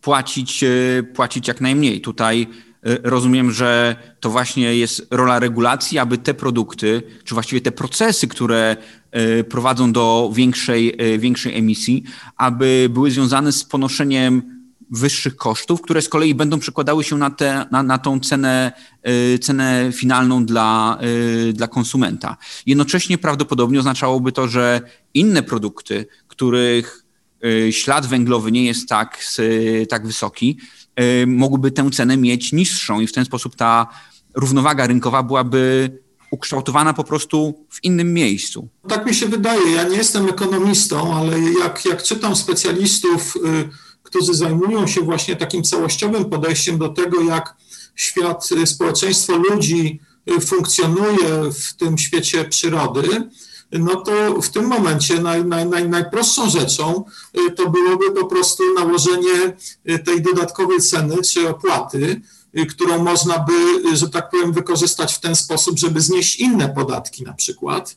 płacić, 0.00 0.64
y, 0.64 1.06
płacić 1.14 1.48
jak 1.48 1.60
najmniej. 1.60 2.00
Tutaj 2.00 2.46
y, 2.86 2.98
rozumiem, 3.02 3.50
że 3.52 3.96
to 4.20 4.30
właśnie 4.30 4.76
jest 4.76 5.06
rola 5.10 5.38
regulacji, 5.38 5.98
aby 5.98 6.18
te 6.18 6.34
produkty, 6.34 7.02
czy 7.24 7.34
właściwie 7.34 7.60
te 7.60 7.72
procesy, 7.72 8.28
które 8.28 8.76
prowadzą 9.48 9.92
do 9.92 10.30
większej, 10.34 10.96
większej 11.18 11.56
emisji, 11.58 12.04
aby 12.36 12.88
były 12.90 13.10
związane 13.10 13.52
z 13.52 13.64
ponoszeniem 13.64 14.59
wyższych 14.90 15.36
kosztów, 15.36 15.82
które 15.82 16.02
z 16.02 16.08
kolei 16.08 16.34
będą 16.34 16.58
przekładały 16.58 17.04
się 17.04 17.16
na, 17.16 17.30
te, 17.30 17.66
na, 17.70 17.82
na 17.82 17.98
tą 17.98 18.20
cenę, 18.20 18.72
y, 19.34 19.38
cenę 19.38 19.90
finalną 19.92 20.46
dla, 20.46 20.98
y, 21.48 21.52
dla 21.52 21.68
konsumenta. 21.68 22.36
Jednocześnie 22.66 23.18
prawdopodobnie 23.18 23.78
oznaczałoby 23.78 24.32
to, 24.32 24.48
że 24.48 24.80
inne 25.14 25.42
produkty, 25.42 26.06
których 26.28 27.04
y, 27.44 27.72
ślad 27.72 28.06
węglowy 28.06 28.52
nie 28.52 28.64
jest 28.64 28.88
tak, 28.88 29.24
tak 29.88 30.06
wysoki, 30.06 30.58
mogłyby 31.26 31.70
tę 31.70 31.90
cenę 31.90 32.16
mieć 32.16 32.52
niższą 32.52 33.00
i 33.00 33.06
w 33.06 33.12
ten 33.12 33.24
sposób 33.24 33.56
ta 33.56 33.86
równowaga 34.34 34.86
rynkowa 34.86 35.22
byłaby 35.22 35.90
ukształtowana 36.30 36.92
po 36.92 37.04
prostu 37.04 37.66
w 37.70 37.84
innym 37.84 38.14
miejscu. 38.14 38.68
Tak 38.88 39.06
mi 39.06 39.14
się 39.14 39.26
wydaje. 39.26 39.70
Ja 39.70 39.82
nie 39.82 39.96
jestem 39.96 40.28
ekonomistą, 40.28 41.14
ale 41.14 41.40
jak, 41.40 41.84
jak 41.84 42.02
czytam 42.02 42.36
specjalistów, 42.36 43.34
którzy 44.10 44.34
zajmują 44.34 44.86
się 44.86 45.00
właśnie 45.00 45.36
takim 45.36 45.62
całościowym 45.62 46.24
podejściem 46.24 46.78
do 46.78 46.88
tego, 46.88 47.22
jak 47.22 47.56
świat, 47.94 48.48
y, 48.52 48.66
społeczeństwo 48.66 49.36
ludzi 49.36 50.00
y, 50.30 50.40
funkcjonuje 50.40 51.52
w 51.52 51.74
tym 51.76 51.98
świecie 51.98 52.44
przyrody, 52.44 53.30
no 53.72 53.96
to 53.96 54.42
w 54.42 54.48
tym 54.48 54.64
momencie 54.64 55.20
naj, 55.20 55.44
naj, 55.44 55.66
naj, 55.66 55.88
najprostszą 55.88 56.50
rzeczą 56.50 57.04
y, 57.38 57.50
to 57.50 57.70
byłoby 57.70 58.12
po 58.12 58.26
prostu 58.26 58.74
nałożenie 58.74 59.56
tej 60.04 60.22
dodatkowej 60.22 60.80
ceny 60.80 61.16
czy 61.22 61.48
opłaty, 61.48 62.20
którą 62.68 63.04
można 63.04 63.38
by, 63.38 63.96
że 63.96 64.08
tak 64.08 64.30
powiem, 64.30 64.52
wykorzystać 64.52 65.14
w 65.14 65.20
ten 65.20 65.36
sposób, 65.36 65.78
żeby 65.78 66.00
znieść 66.00 66.36
inne 66.36 66.68
podatki 66.68 67.22
na 67.24 67.32
przykład 67.32 67.96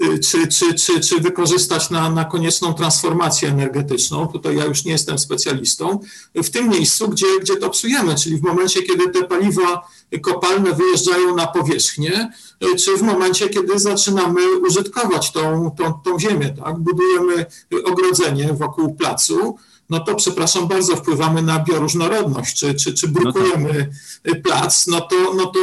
czy, 0.00 0.48
czy, 0.48 0.74
czy, 0.74 1.00
czy 1.00 1.20
wykorzystać 1.20 1.90
na, 1.90 2.10
na 2.10 2.24
konieczną 2.24 2.74
transformację 2.74 3.48
energetyczną. 3.48 4.26
Tutaj 4.26 4.56
ja 4.56 4.64
już 4.64 4.84
nie 4.84 4.92
jestem 4.92 5.18
specjalistą. 5.18 6.00
W 6.34 6.50
tym 6.50 6.68
miejscu, 6.68 7.08
gdzie, 7.08 7.26
gdzie 7.40 7.56
to 7.56 7.70
psujemy, 7.70 8.14
czyli 8.14 8.36
w 8.36 8.42
momencie, 8.42 8.82
kiedy 8.82 9.08
te 9.08 9.24
paliwa 9.24 9.88
kopalne 10.22 10.72
wyjeżdżają 10.72 11.36
na 11.36 11.46
powierzchnię, 11.46 12.32
y, 12.64 12.76
czy 12.76 12.96
w 12.96 13.02
momencie, 13.02 13.48
kiedy 13.48 13.78
zaczynamy 13.78 14.40
użytkować 14.58 15.32
tą, 15.32 15.70
tą, 15.78 15.92
tą 15.92 16.18
ziemię. 16.18 16.54
Tak? 16.64 16.78
Budujemy 16.78 17.46
ogrodzenie 17.84 18.52
wokół 18.52 18.94
placu, 18.94 19.56
no 19.90 20.00
to 20.00 20.14
przepraszam 20.14 20.68
bardzo, 20.68 20.96
wpływamy 20.96 21.42
na 21.42 21.58
bioróżnorodność, 21.58 22.56
czy, 22.56 22.74
czy, 22.74 22.94
czy 22.94 23.08
brukujemy 23.08 23.90
no 24.24 24.32
tak. 24.32 24.42
plac, 24.42 24.86
no 24.86 25.00
to, 25.00 25.16
no 25.34 25.46
to 25.46 25.60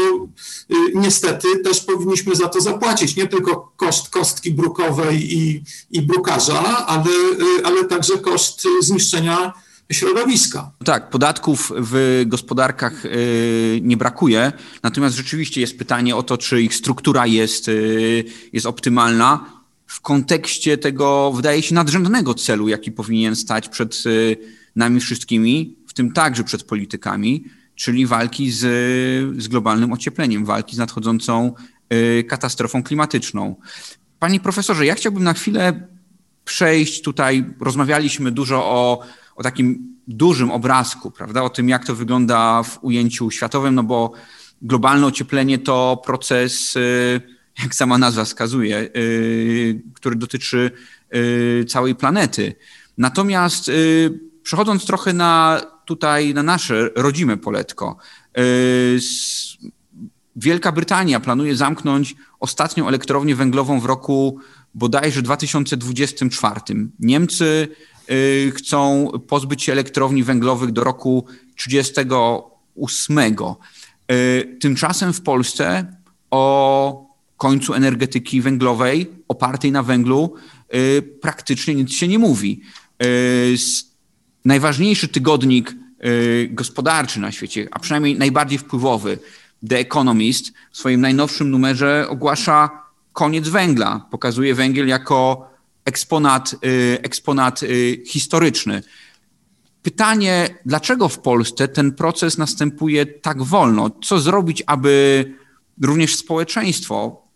y, 0.72 0.76
niestety 0.96 1.48
też 1.64 1.80
powinniśmy 1.80 2.36
za 2.36 2.48
to 2.48 2.62
zapłacić. 2.62 3.16
Nie 3.16 3.28
tylko 3.28 3.72
koszt 3.76 4.10
kostki 4.10 4.52
brukowej 4.52 5.38
i, 5.38 5.64
i 5.92 6.02
brukarza, 6.02 6.88
ale, 6.88 7.10
y, 7.60 7.66
ale 7.66 7.86
także 7.86 8.18
koszt 8.18 8.68
zniszczenia 8.82 9.54
środowiska. 9.92 10.72
Tak, 10.86 11.10
podatków 11.10 11.72
w 11.78 12.24
gospodarkach 12.26 13.06
y, 13.06 13.80
nie 13.84 13.98
brakuje, 13.98 14.52
natomiast 14.84 15.16
rzeczywiście 15.16 15.62
jest 15.62 15.78
pytanie 15.78 16.16
o 16.16 16.24
to, 16.24 16.38
czy 16.38 16.62
ich 16.62 16.76
struktura 16.76 17.28
jest, 17.28 17.70
jest 18.54 18.66
optymalna 18.66 19.57
w 19.88 20.02
kontekście 20.02 20.78
tego, 20.78 21.32
wydaje 21.32 21.62
się, 21.62 21.76
nadrzędnego 21.76 22.34
celu, 22.34 22.68
jaki 22.68 22.92
powinien 22.92 23.36
stać 23.36 23.70
przed 23.70 24.04
nami 24.76 25.00
wszystkimi, 25.00 25.76
w 25.88 25.94
tym 25.94 26.12
także 26.12 26.44
przed 26.44 26.64
politykami, 26.64 27.44
czyli 27.76 28.06
walki 28.06 28.52
z, 28.52 28.60
z 29.42 29.48
globalnym 29.48 29.94
ociepleniem, 29.94 30.46
walki 30.46 30.76
z 30.76 30.80
nadchodzącą 30.80 31.54
katastrofą 32.28 32.84
klimatyczną. 32.84 33.56
Panie 34.20 34.40
profesorze, 34.40 34.86
ja 34.86 34.96
chciałbym 34.96 35.24
na 35.24 35.34
chwilę 35.34 35.88
przejść 36.46 37.02
tutaj. 37.02 37.46
Rozmawialiśmy 37.60 38.32
dużo 38.32 38.66
o, 38.66 39.04
o 39.36 39.44
takim 39.44 39.98
dużym 40.08 40.52
obrazku, 40.52 41.12
prawda? 41.12 41.44
O 41.44 41.50
tym, 41.50 41.70
jak 41.70 41.86
to 41.86 41.96
wygląda 41.96 42.64
w 42.64 42.84
ujęciu 42.84 43.32
światowym, 43.32 43.76
no 43.76 43.84
bo 43.84 44.12
globalne 44.62 45.08
ocieplenie 45.08 45.58
to 45.58 46.02
proces, 46.06 46.76
y, 46.76 47.22
jak 47.64 47.76
sama 47.76 47.98
nazwa 47.98 48.26
wskazuje, 48.26 48.90
y, 48.96 49.82
który 49.94 50.16
dotyczy 50.16 50.72
y, 51.16 51.66
całej 51.68 51.96
planety. 51.96 52.56
Natomiast 52.98 53.72
przechodząc 54.44 54.86
trochę 54.86 55.14
na 55.14 55.62
tutaj 55.86 56.34
na 56.34 56.44
nasze 56.44 56.90
rodzime 56.96 57.38
poletko, 57.38 57.98
Wielka 60.38 60.72
Brytania 60.72 61.20
planuje 61.20 61.56
zamknąć 61.56 62.16
ostatnią 62.40 62.88
elektrownię 62.88 63.36
węglową 63.36 63.80
w 63.80 63.86
roku 63.86 64.40
bodajże 64.74 65.22
2024. 65.22 66.60
Niemcy 67.00 67.68
y, 68.12 68.52
chcą 68.56 69.10
pozbyć 69.28 69.64
się 69.64 69.72
elektrowni 69.72 70.24
węglowych 70.24 70.72
do 70.72 70.84
roku 70.84 71.26
38. 71.56 73.20
Y, 74.12 74.58
tymczasem 74.62 75.14
w 75.14 75.22
Polsce 75.22 75.94
o 76.32 77.07
końcu 77.38 77.74
energetyki 77.74 78.42
węglowej 78.42 79.12
opartej 79.28 79.72
na 79.72 79.84
węglu 79.84 80.34
y, 80.76 81.02
praktycznie 81.22 81.76
nic 81.76 81.94
się 81.94 82.08
nie 82.08 82.20
mówi. 82.20 82.62
Najważniejszy 84.46 85.08
tygodnik 85.08 85.76
gospodarczy 86.50 87.20
na 87.20 87.32
świecie, 87.32 87.68
a 87.72 87.80
przynajmniej 87.80 88.18
najbardziej 88.18 88.58
wpływowy, 88.60 89.20
The 89.70 89.78
Economist 89.78 90.54
w 90.72 90.78
swoim 90.78 91.02
najnowszym 91.02 91.52
numerze 91.52 92.06
ogłasza 92.10 92.84
koniec 93.14 93.50
węgla. 93.50 94.08
Pokazuje 94.12 94.56
węgiel 94.56 94.88
jako 94.88 95.50
eksponat, 95.86 96.56
y, 96.66 97.00
eksponat 97.02 97.64
y, 97.64 98.04
historyczny. 98.08 98.84
Pytanie, 99.82 100.58
dlaczego 100.66 101.10
w 101.10 101.20
Polsce 101.20 101.68
ten 101.68 101.92
proces 101.92 102.38
następuje 102.38 103.06
tak 103.06 103.44
wolno? 103.44 103.90
Co 104.04 104.20
zrobić, 104.20 104.64
aby 104.66 105.26
również 105.82 106.16
społeczeństwo 106.16 107.27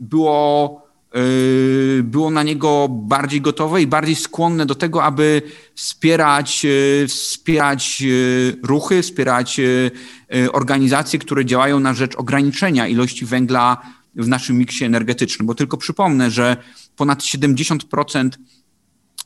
było 0.00 0.88
Y, 1.16 2.02
było 2.04 2.30
na 2.30 2.42
niego 2.42 2.88
bardziej 2.88 3.40
gotowe 3.40 3.82
i 3.82 3.86
bardziej 3.86 4.16
skłonne 4.16 4.66
do 4.66 4.74
tego, 4.74 5.04
aby 5.04 5.42
wspierać, 5.74 6.64
y, 6.64 7.06
wspierać 7.08 8.02
y, 8.02 8.56
ruchy, 8.62 9.02
wspierać 9.02 9.60
organizacje, 10.52 11.18
które 11.18 11.44
działają 11.44 11.80
na 11.80 11.94
rzecz 11.94 12.16
ograniczenia 12.16 12.88
ilości 12.88 13.26
węgla 13.26 13.82
w 14.14 14.28
naszym 14.28 14.58
miksie 14.58 14.84
energetycznym. 14.84 15.46
Bo 15.46 15.54
tylko 15.54 15.76
przypomnę, 15.76 16.30
że 16.30 16.56
ponad 16.96 17.22
70% 17.22 18.28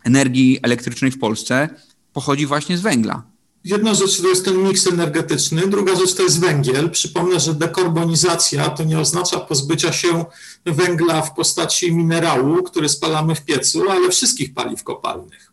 energii 0.04 0.58
elektrycznej 0.62 1.10
w 1.10 1.18
Polsce 1.18 1.68
pochodzi 2.12 2.46
właśnie 2.46 2.78
z 2.78 2.80
węgla. 2.80 3.31
Jedna 3.64 3.94
rzecz 3.94 4.20
to 4.20 4.28
jest 4.28 4.44
ten 4.44 4.62
miks 4.62 4.86
energetyczny, 4.86 5.66
druga 5.66 5.96
rzecz 5.96 6.14
to 6.14 6.22
jest 6.22 6.40
węgiel. 6.40 6.90
Przypomnę, 6.90 7.40
że 7.40 7.54
dekarbonizacja 7.54 8.70
to 8.70 8.84
nie 8.84 9.00
oznacza 9.00 9.40
pozbycia 9.40 9.92
się 9.92 10.24
węgla 10.64 11.22
w 11.22 11.34
postaci 11.34 11.92
minerału, 11.92 12.62
który 12.62 12.88
spalamy 12.88 13.34
w 13.34 13.44
piecu, 13.44 13.90
ale 13.90 14.10
wszystkich 14.10 14.54
paliw 14.54 14.84
kopalnych. 14.84 15.52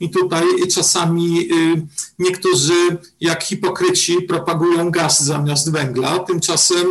I 0.00 0.10
tutaj 0.10 0.44
czasami 0.74 1.40
y, 1.40 1.86
niektórzy, 2.18 2.98
jak 3.20 3.44
hipokryci, 3.44 4.22
propagują 4.22 4.90
gaz 4.90 5.24
zamiast 5.24 5.72
węgla, 5.72 6.18
tymczasem 6.18 6.86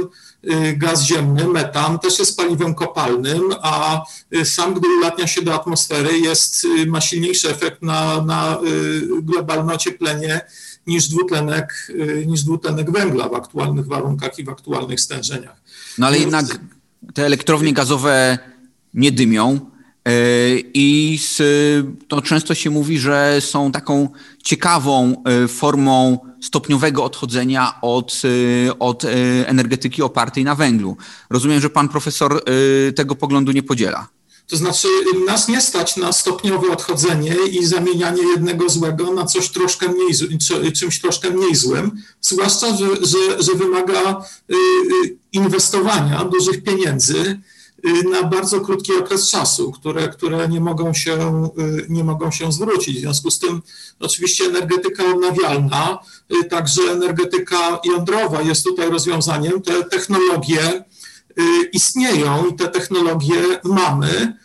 gaz 0.76 1.06
ziemny, 1.06 1.48
metan, 1.48 2.00
też 2.00 2.20
jest 2.20 2.38
paliwem 2.38 2.76
kopalnym, 2.76 3.42
a 3.62 4.04
y, 4.36 4.46
sam, 4.46 4.74
gdy 4.74 4.88
ulatnia 4.98 5.28
się 5.28 5.42
do 5.42 5.54
atmosfery, 5.54 6.20
jest, 6.20 6.66
y, 6.66 6.86
ma 6.86 7.02
silniejszy 7.02 7.50
efekt 7.50 7.82
na, 7.82 8.22
na 8.22 8.58
globalne 9.22 9.74
ocieplenie 9.74 10.42
niż 10.88 11.08
dwutlenek, 11.08 11.92
niż 12.26 12.44
dwutlenek 12.44 12.92
węgla 12.92 13.30
w 13.30 13.34
aktualnych 13.34 13.88
warunkach 13.88 14.40
i 14.40 14.44
w 14.44 14.50
aktualnych 14.50 15.02
stężeniach. 15.02 15.62
No 15.98 16.08
ale 16.08 16.20
jednak 16.20 16.46
te 17.14 17.26
elektrownie 17.26 17.74
gazowe 17.74 18.38
nie 18.94 19.12
dymią. 19.12 19.60
I 20.74 21.20
to 22.08 22.22
często 22.22 22.56
się 22.56 22.70
mówi, 22.70 23.00
że 23.00 23.38
są 23.42 23.72
taką 23.72 24.10
ciekawą 24.44 25.24
formą 25.48 26.20
stopniowego 26.42 27.04
odchodzenia 27.04 27.82
od, 27.82 28.22
y, 28.26 28.72
od 28.80 29.04
y, 29.04 29.08
energetyki 29.48 30.02
opartej 30.02 30.44
na 30.44 30.56
węglu. 30.56 30.98
Rozumiem, 31.30 31.62
że 31.62 31.70
pan 31.70 31.90
profesor 31.90 32.44
y, 32.90 32.94
tego 32.94 33.16
poglądu 33.16 33.52
nie 33.52 33.64
podziela. 33.64 34.08
To 34.48 34.58
znaczy, 34.58 34.88
nas 35.28 35.48
nie 35.48 35.62
stać 35.62 35.98
na 35.98 36.12
stopniowe 36.12 36.72
odchodzenie 36.72 37.36
i 37.52 37.66
zamienianie 37.66 38.24
jednego 38.24 38.70
złego 38.70 39.14
na 39.14 39.26
coś 39.26 39.50
troszkę 39.50 39.88
mniej, 39.88 40.74
czymś 40.74 41.02
troszkę 41.02 41.30
mniej 41.30 41.56
złym, 41.56 41.92
zwłaszcza, 42.22 42.76
że, 42.76 42.88
że, 42.88 43.44
że 43.44 43.54
wymaga 43.56 44.24
inwestowania 45.34 46.26
dużych 46.26 46.64
pieniędzy 46.64 47.40
na 47.84 48.24
bardzo 48.24 48.62
krótki 48.62 48.94
okres 48.94 49.30
czasu, 49.30 49.72
które, 49.72 50.10
które 50.10 50.50
nie, 50.50 50.62
mogą 50.62 50.94
się, 50.94 51.50
y, 51.60 51.86
nie 51.90 52.04
mogą 52.04 52.32
się 52.32 52.52
zwrócić. 52.52 52.98
W 52.98 53.00
związku 53.00 53.32
z 53.32 53.40
tym 53.40 53.62
oczywiście 54.00 54.46
energetyka 54.46 55.04
odnawialna, 55.06 56.00
y, 56.34 56.44
także 56.44 56.82
energetyka 56.82 57.80
jądrowa 57.86 58.42
jest 58.42 58.64
tutaj 58.64 58.90
rozwiązaniem. 58.90 59.62
Te 59.62 59.84
technologie 59.84 60.84
istnieją 61.74 62.48
i 62.48 62.56
te 62.56 62.68
technologie 62.68 63.44
mamy. 63.64 64.38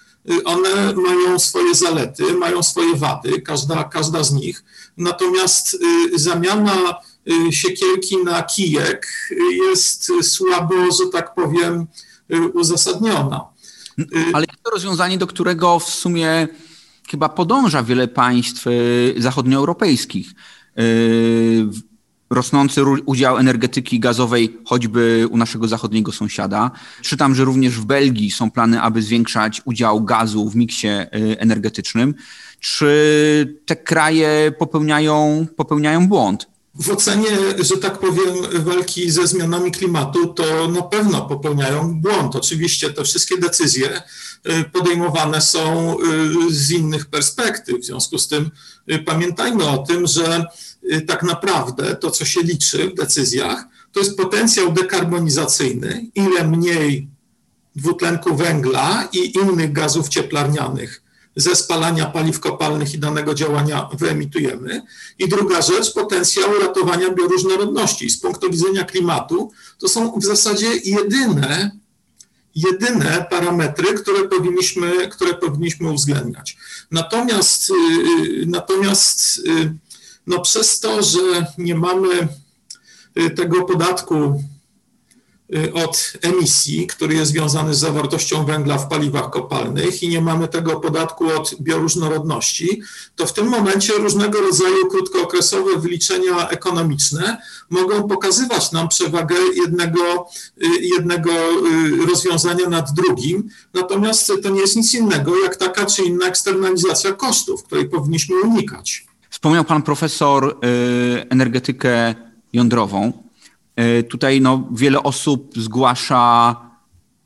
One 0.45 0.95
mają 0.95 1.39
swoje 1.39 1.75
zalety, 1.75 2.35
mają 2.35 2.63
swoje 2.63 2.97
wady, 2.97 3.41
każda, 3.43 3.85
każda 3.85 4.25
z 4.25 4.33
nich. 4.33 4.65
Natomiast 4.97 5.77
zamiana 6.15 6.95
siekierki 7.51 8.17
na 8.25 8.43
kijek 8.43 9.07
jest 9.67 10.13
słabo, 10.23 10.75
że 10.75 11.07
tak 11.13 11.35
powiem, 11.35 11.87
Y, 11.87 12.12
uzasadniona. 12.55 13.41
Y, 13.99 14.05
Ale 14.33 14.47
jest 14.51 14.63
to 14.63 14.71
rozwiązanie, 14.71 15.19
do 15.19 15.27
którego 15.27 15.79
w 15.79 15.89
sumie 15.89 16.49
chyba 17.11 17.29
podąża 17.29 17.83
wiele 17.83 18.09
państw 18.09 18.67
y, 18.67 19.15
zachodnioeuropejskich. 19.19 20.33
Rosnący 22.31 22.83
udział 23.07 23.39
energetyki 23.39 24.01
gazowej, 24.01 24.59
choćby 24.65 25.29
u 25.31 25.37
naszego 25.37 25.69
zachodniego 25.69 26.13
sąsiada. 26.13 26.71
Czytam, 27.03 27.35
że 27.35 27.45
również 27.45 27.75
w 27.75 27.85
Belgii 27.85 28.31
są 28.31 28.51
plany, 28.51 28.81
aby 28.81 29.03
zwiększać 29.03 29.63
udział 29.65 30.05
gazu 30.05 30.49
w 30.49 30.57
miksie 30.57 30.89
energetycznym. 31.39 32.15
Czy 32.61 33.63
te 33.67 33.77
kraje 33.77 34.53
popełniają, 34.59 35.47
popełniają 35.57 36.09
błąd? 36.09 36.52
W 36.75 36.91
ocenie, 36.91 37.31
że 37.59 37.77
tak 37.77 37.99
powiem, 37.99 38.65
walki 38.65 39.11
ze 39.11 39.27
zmianami 39.27 39.73
klimatu, 39.73 40.27
to 40.27 40.69
na 40.69 40.83
pewno 40.83 41.23
popełniają 41.23 42.01
błąd. 42.01 42.37
Oczywiście 42.37 42.91
te 42.91 43.05
wszystkie 43.05 43.39
decyzje 43.39 44.03
y, 44.47 44.65
podejmowane 44.73 45.41
są 45.41 45.97
y, 46.01 46.55
z 46.55 46.71
innych 46.71 47.07
perspektyw. 47.07 47.81
W 47.81 47.85
związku 47.85 48.19
z 48.19 48.29
tym 48.29 48.51
y, 48.93 48.99
pamiętajmy 48.99 49.69
o 49.69 49.79
tym, 49.79 50.07
że 50.07 50.45
tak 51.07 51.23
naprawdę 51.23 51.97
to, 51.97 52.11
co 52.11 52.25
się 52.25 52.43
liczy 52.43 52.91
w 52.91 52.95
decyzjach, 52.95 53.65
to 53.93 54.01
jest 54.01 54.17
potencjał 54.17 54.73
dekarbonizacyjny, 54.73 56.07
ile 56.15 56.49
mniej 56.49 57.09
dwutlenku 57.77 58.37
węgla 58.37 59.09
i 59.13 59.39
innych 59.39 59.73
gazów 59.73 60.09
cieplarnianych 60.09 61.02
ze 61.37 61.57
spalania 61.57 62.07
paliw 62.07 62.41
kopalnych 62.41 62.95
i 62.95 62.99
danego 62.99 63.35
działania 63.35 63.89
wyemitujemy. 63.93 64.83
I 65.19 65.29
druga 65.29 65.63
rzecz, 65.63 65.95
potencjał 65.95 66.59
ratowania 66.59 67.11
bioróżnorodności. 67.11 68.11
Z 68.11 68.21
punktu 68.21 68.51
widzenia 68.51 68.85
klimatu 68.85 69.53
to 69.79 69.89
są 69.89 70.21
w 70.21 70.25
zasadzie 70.25 70.67
jedyne, 70.85 71.71
jedyne 72.55 73.27
parametry, 73.31 73.95
które 73.95 74.29
powinniśmy, 74.29 75.09
które 75.09 75.35
powinniśmy 75.35 75.91
uwzględniać. 75.91 76.57
Natomiast, 76.91 77.71
y, 77.71 77.75
natomiast 78.47 79.39
y, 79.39 79.75
no 80.27 80.41
przez 80.41 80.81
to, 80.81 81.03
że 81.03 81.47
nie 81.59 81.75
mamy 81.75 82.29
y, 83.19 83.31
tego 83.31 83.65
podatku 83.65 84.15
Y, 84.15 84.52
od 85.75 86.13
emisji, 86.23 86.87
który 86.87 87.15
jest 87.15 87.31
związany 87.31 87.75
z 87.75 87.79
zawartością 87.79 88.45
węgla 88.45 88.79
w 88.79 88.89
paliwach 88.89 89.31
kopalnych 89.31 90.03
i 90.03 90.09
nie 90.09 90.21
mamy 90.21 90.49
tego 90.49 90.81
podatku 90.81 91.27
od 91.29 91.55
bioróżnorodności, 91.61 92.83
to 93.17 93.27
w 93.27 93.33
tym 93.33 93.47
momencie 93.47 93.93
różnego 93.93 94.41
rodzaju 94.41 94.87
krótkookresowe 94.91 95.79
wyliczenia 95.79 96.49
ekonomiczne 96.49 97.39
mogą 97.71 98.09
pokazywać 98.09 98.73
nam 98.73 98.89
przewagę 98.89 99.35
jednego, 99.57 100.01
y, 100.63 100.67
jednego 100.81 101.31
y, 101.33 102.07
rozwiązania 102.07 102.69
nad 102.69 102.93
drugim. 102.93 103.49
Natomiast 103.75 104.33
to 104.43 104.51
nie 104.51 104.61
jest 104.61 104.77
nic 104.77 104.95
innego 104.95 105.43
jak 105.43 105.57
taka 105.57 105.87
czy 105.87 106.03
inna 106.03 106.27
eksternalizacja 106.27 107.13
kosztów, 107.13 107.65
której 107.65 107.89
powinniśmy 107.89 108.41
unikać. 108.41 109.07
Wspomniał 109.31 109.65
pan 109.65 109.83
profesor 109.83 110.57
energetykę 111.31 112.15
jądrową. 112.53 113.13
E, 113.77 114.03
tutaj 114.03 114.41
no, 114.41 114.69
wiele 114.73 115.03
osób 115.03 115.53
zgłasza 115.57 116.57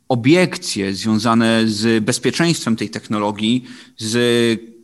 obiekcje 0.09 0.95
związane 0.95 1.63
z 1.67 2.05
bezpieczeństwem 2.05 2.77
tej 2.77 2.91
technologii, 2.91 3.65
z 3.99 4.17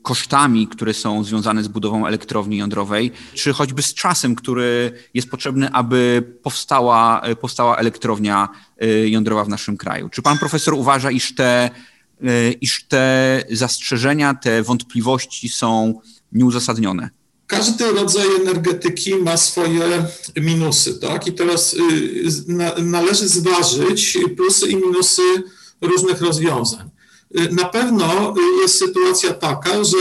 kosztami, 0.03 0.69
które 0.69 0.95
są 0.95 1.25
związane 1.25 1.65
z 1.65 1.69
budową 1.69 2.07
elektrowni 2.07 2.57
jądrowej, 2.57 3.13
czy 3.35 3.53
choćby 3.53 3.83
z 3.83 3.95
czasem, 3.95 4.35
który 4.35 4.93
jest 5.15 5.31
potrzebny, 5.31 5.71
aby 5.73 6.23
powstała, 6.43 7.21
e, 7.21 7.37
powstała 7.37 7.77
elektrownia 7.77 8.49
e, 8.81 9.09
jądrowa 9.09 9.45
w 9.45 9.49
naszym 9.49 9.77
kraju. 9.77 10.09
Czy 10.09 10.23
pan 10.23 10.39
profesor 10.39 10.75
uważa, 10.75 11.11
iż 11.11 11.35
te, 11.35 11.71
iż 12.61 12.85
te 12.85 13.45
zastrzeżenia, 13.51 14.35
te 14.35 14.63
wątpliwości 14.63 15.49
są 15.49 16.01
nieuzasadnione? 16.33 17.22
Każdy 17.53 17.93
rodzaj 17.93 18.27
energetyki 18.41 19.15
ma 19.15 19.37
swoje 19.37 20.07
minusy, 20.37 20.95
tak? 20.95 21.27
I 21.27 21.33
teraz 21.33 21.75
y, 21.75 22.83
należy 22.83 23.29
zważyć 23.29 24.19
plusy 24.37 24.69
i 24.69 24.77
minusy 24.77 25.23
różnych 25.81 26.21
rozwiązań. 26.21 26.92
Y, 27.41 27.53
na 27.53 27.65
pewno 27.65 28.35
jest 28.63 28.79
sytuacja 28.79 29.33
taka, 29.33 29.85
że 29.85 29.97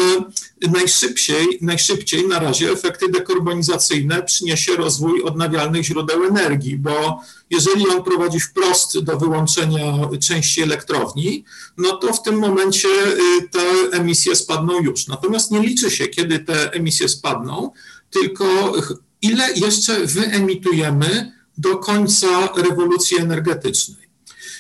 najszybciej, 0.72 1.58
najszybciej 1.62 2.28
na 2.28 2.40
razie 2.40 2.72
efekty 2.72 3.12
dekarbonizacyjne 3.12 4.24
przyniesie 4.24 4.76
rozwój 4.76 5.22
odnawialnych 5.24 5.84
źródeł 5.84 6.24
energii, 6.24 6.78
bo 6.78 7.22
jeżeli 7.50 7.88
on 7.88 8.04
prowadzi 8.04 8.40
wprost 8.40 9.00
do 9.00 9.18
wyłączenia 9.18 10.10
części 10.28 10.62
elektrowni, 10.62 11.46
no 11.78 11.98
to 11.98 12.14
w 12.14 12.24
tym 12.24 12.36
momencie 12.36 12.88
y, 12.88 13.50
te 13.52 13.98
emisje 13.98 14.36
spadną 14.36 14.82
już. 14.82 15.08
Natomiast 15.08 15.52
nie 15.52 15.60
liczy 15.60 15.92
się, 15.92 16.08
kiedy 16.08 16.40
te 16.40 16.72
emisje 16.72 17.10
spadną, 17.10 17.72
tylko 18.10 18.74
ile 19.22 19.54
jeszcze 19.54 20.06
wyemitujemy 20.06 21.32
do 21.58 21.78
końca 21.78 22.50
rewolucji 22.56 23.18
energetycznej. 23.18 24.11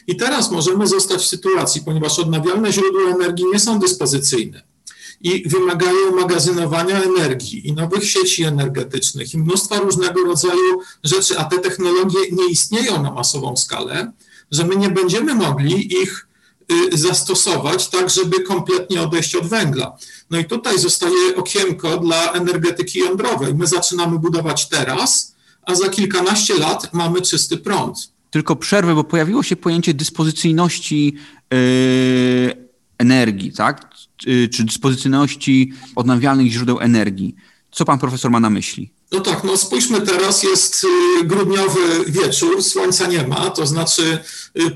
I 0.07 0.15
teraz 0.15 0.51
możemy 0.51 0.87
zostać 0.87 1.21
w 1.21 1.27
sytuacji, 1.27 1.81
ponieważ 1.81 2.19
odnawialne 2.19 2.71
źródła 2.71 3.01
energii 3.15 3.45
nie 3.53 3.59
są 3.59 3.79
dyspozycyjne 3.79 4.71
i 5.23 5.49
wymagają 5.49 6.15
magazynowania 6.15 7.03
energii 7.03 7.67
i 7.67 7.73
nowych 7.73 8.09
sieci 8.09 8.43
energetycznych 8.43 9.33
i 9.33 9.37
mnóstwa 9.37 9.79
różnego 9.79 10.23
rodzaju 10.23 10.79
rzeczy, 11.03 11.39
a 11.39 11.43
te 11.43 11.59
technologie 11.59 12.19
nie 12.31 12.45
istnieją 12.49 13.03
na 13.03 13.11
masową 13.11 13.57
skalę, 13.57 14.11
że 14.51 14.65
my 14.65 14.75
nie 14.75 14.89
będziemy 14.89 15.35
mogli 15.35 15.93
ich 15.93 16.27
y, 16.93 16.97
zastosować 16.97 17.89
tak, 17.89 18.09
żeby 18.09 18.43
kompletnie 18.43 19.01
odejść 19.01 19.35
od 19.35 19.47
węgla. 19.47 19.97
No 20.29 20.39
i 20.39 20.45
tutaj 20.45 20.79
zostaje 20.79 21.35
okienko 21.35 21.97
dla 21.97 22.31
energetyki 22.31 22.99
jądrowej. 22.99 23.55
My 23.55 23.67
zaczynamy 23.67 24.19
budować 24.19 24.69
teraz, 24.69 25.35
a 25.63 25.75
za 25.75 25.89
kilkanaście 25.89 26.53
lat 26.57 26.93
mamy 26.93 27.21
czysty 27.21 27.57
prąd. 27.57 28.10
Tylko 28.31 28.55
przerwę, 28.55 28.95
bo 28.95 29.03
pojawiło 29.03 29.43
się 29.43 29.55
pojęcie 29.55 29.93
dyspozycyjności 29.93 31.15
yy, 31.51 31.57
energii, 32.97 33.53
tak? 33.53 33.89
Y, 34.27 34.49
czy 34.49 34.63
dyspozycyjności 34.63 35.73
odnawialnych 35.95 36.51
źródeł 36.51 36.79
energii. 36.79 37.35
Co 37.71 37.85
pan 37.85 37.99
profesor 37.99 38.31
ma 38.31 38.39
na 38.39 38.49
myśli? 38.49 38.91
No 39.11 39.19
tak, 39.19 39.43
no 39.43 39.57
spójrzmy 39.57 40.01
teraz, 40.01 40.43
jest 40.43 40.83
y, 41.21 41.25
grudniowy 41.25 41.79
wieczór, 42.07 42.63
słońca 42.63 43.07
nie 43.07 43.27
ma, 43.27 43.49
to 43.49 43.65
znaczy 43.65 44.19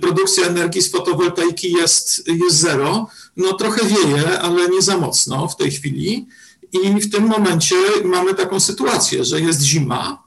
produkcja 0.02 0.48
energii 0.48 0.82
z 0.82 0.92
fotowoltaiki 0.92 1.72
jest, 1.72 2.28
jest 2.28 2.56
zero. 2.56 3.08
No 3.38 3.54
trochę 3.54 3.88
wieje, 3.88 4.40
ale 4.40 4.70
nie 4.70 4.82
za 4.82 4.98
mocno 4.98 5.48
w 5.48 5.56
tej 5.56 5.72
chwili. 5.72 6.28
I 6.72 7.02
w 7.02 7.12
tym 7.12 7.28
momencie 7.28 7.76
mamy 8.06 8.34
taką 8.34 8.60
sytuację, 8.60 9.26
że 9.26 9.42
jest 9.42 9.62
zima, 9.62 10.25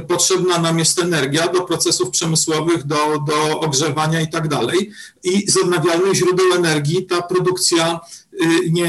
potrzebna 0.00 0.58
nam 0.58 0.78
jest 0.78 0.98
energia 0.98 1.48
do 1.48 1.60
procesów 1.60 2.10
przemysłowych, 2.10 2.86
do, 2.86 3.18
do 3.26 3.60
ogrzewania 3.60 4.20
i 4.20 4.30
tak 4.30 4.48
dalej. 4.48 4.90
I 5.24 5.50
z 5.50 5.56
odnawialnych 5.56 6.14
źródeł 6.14 6.52
energii 6.54 7.06
ta 7.06 7.22
produkcja 7.22 8.00
y, 8.32 8.70
nie, 8.70 8.88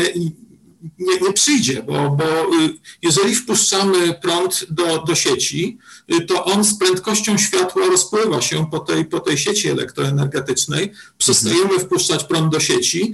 nie, 0.99 1.19
nie 1.21 1.33
przyjdzie, 1.33 1.83
bo, 1.83 2.09
bo 2.09 2.23
y, 2.23 2.77
jeżeli 3.01 3.35
wpuszczamy 3.35 4.13
prąd 4.21 4.65
do, 4.69 5.03
do 5.03 5.15
sieci, 5.15 5.77
y, 6.13 6.21
to 6.21 6.45
on 6.45 6.63
z 6.63 6.77
prędkością 6.77 7.37
światła 7.37 7.85
rozpływa 7.85 8.41
się 8.41 8.65
po 8.71 8.79
tej, 8.79 9.05
po 9.05 9.19
tej 9.19 9.37
sieci 9.37 9.69
elektroenergetycznej. 9.69 10.91
Przestajemy 11.17 11.61
mhm. 11.61 11.81
wpuszczać 11.81 12.23
prąd 12.23 12.51
do 12.51 12.59
sieci, 12.59 13.13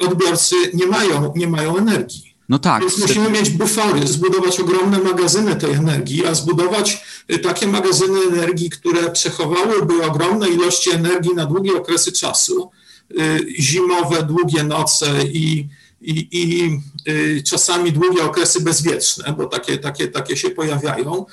odbiorcy 0.00 0.54
nie 0.74 0.86
mają, 0.86 1.32
nie 1.36 1.48
mają 1.48 1.76
energii. 1.76 2.33
No 2.48 2.58
tak. 2.58 2.80
Więc 2.80 2.98
musimy 2.98 3.30
mieć 3.30 3.50
bufory, 3.50 4.06
zbudować 4.06 4.60
ogromne 4.60 4.98
magazyny 4.98 5.56
tej 5.56 5.72
energii, 5.72 6.26
a 6.26 6.34
zbudować 6.34 7.04
y, 7.32 7.38
takie 7.38 7.66
magazyny 7.66 8.18
energii, 8.32 8.70
które 8.70 9.10
przechowałyby 9.10 10.04
ogromne 10.04 10.48
ilości 10.48 10.90
energii 10.90 11.34
na 11.34 11.46
długie 11.46 11.76
okresy 11.76 12.12
czasu, 12.12 12.70
y, 13.10 13.46
zimowe, 13.60 14.22
długie 14.22 14.64
noce 14.64 15.24
i, 15.24 15.68
i, 16.00 16.28
i 16.32 16.70
y, 17.10 17.42
czasami 17.42 17.92
długie 17.92 18.24
okresy 18.24 18.60
bezwieczne, 18.60 19.34
bo 19.38 19.46
takie, 19.46 19.78
takie, 19.78 20.08
takie 20.08 20.36
się 20.36 20.50
pojawiają, 20.50 21.26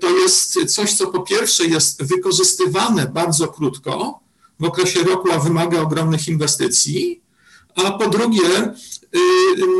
to 0.00 0.10
jest 0.10 0.58
coś, 0.74 0.94
co 0.94 1.06
po 1.06 1.20
pierwsze 1.20 1.64
jest 1.64 2.02
wykorzystywane 2.02 3.06
bardzo 3.06 3.48
krótko 3.48 4.20
w 4.60 4.64
okresie 4.64 5.02
roku, 5.02 5.32
a 5.32 5.38
wymaga 5.38 5.80
ogromnych 5.80 6.28
inwestycji, 6.28 7.20
a 7.74 7.90
po 7.90 8.08
drugie 8.08 8.74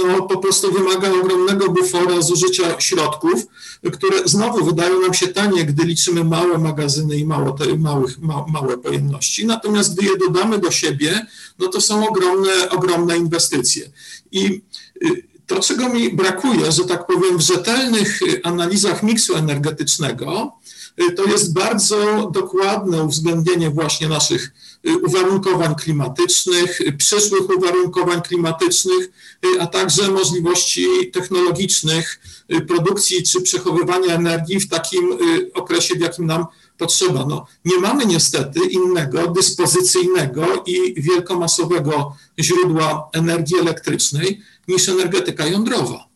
no, 0.06 0.22
po 0.22 0.38
prostu 0.38 0.72
wymaga 0.72 1.12
ogromnego 1.12 1.70
bufora 1.70 2.20
zużycia 2.20 2.80
środków, 2.80 3.46
które 3.92 4.28
znowu 4.28 4.64
wydają 4.64 5.00
nam 5.00 5.14
się 5.14 5.28
tanie, 5.28 5.64
gdy 5.64 5.84
liczymy 5.84 6.24
małe 6.24 6.58
magazyny 6.58 7.16
i 7.16 7.24
mało 7.24 7.52
te, 7.52 7.76
małych, 7.76 8.18
ma, 8.18 8.44
małe 8.48 8.78
pojemności. 8.78 9.46
Natomiast 9.46 9.94
gdy 9.94 10.06
je 10.06 10.16
dodamy 10.16 10.58
do 10.58 10.70
siebie, 10.70 11.26
no 11.58 11.68
to 11.68 11.80
są 11.80 12.08
ogromne, 12.08 12.70
ogromne 12.70 13.16
inwestycje. 13.16 13.90
I 14.32 14.62
y, 15.04 15.28
to, 15.46 15.60
czego 15.60 15.88
mi 15.88 16.10
brakuje, 16.10 16.72
że 16.72 16.84
tak 16.84 17.06
powiem, 17.06 17.38
w 17.38 17.40
rzetelnych 17.40 18.20
analizach 18.42 19.02
miksu 19.02 19.36
energetycznego, 19.36 20.52
y, 20.66 20.77
to 21.16 21.24
jest 21.24 21.52
bardzo 21.52 22.30
dokładne 22.34 23.02
uwzględnienie 23.02 23.70
właśnie 23.70 24.08
naszych 24.08 24.52
Y, 24.86 24.98
uwarunkowań 24.98 25.74
klimatycznych, 25.74 26.80
y, 26.80 26.92
przyszłych 26.92 27.56
uwarunkowań 27.56 28.22
klimatycznych, 28.22 29.10
y, 29.46 29.60
a 29.60 29.66
także 29.66 30.10
możliwości 30.10 31.10
technologicznych 31.12 32.20
produkcji 32.68 33.22
czy 33.22 33.40
przechowywania 33.40 34.14
energii 34.14 34.60
w 34.60 34.68
takim 34.68 35.18
okresie, 35.54 35.94
w 35.94 36.00
jakim 36.00 36.26
nam 36.26 36.46
potrzeba. 36.78 37.26
No, 37.28 37.46
nie 37.64 37.78
mamy 37.78 38.06
niestety 38.06 38.60
innego 38.70 39.26
dyspozycyjnego 39.26 40.46
i 40.66 41.02
wielkomasowego 41.02 42.16
źródła 42.40 43.08
energii 43.12 43.58
elektrycznej 43.58 44.40
niż 44.68 44.88
energetyka 44.88 45.46
jądrowa. 45.46 46.07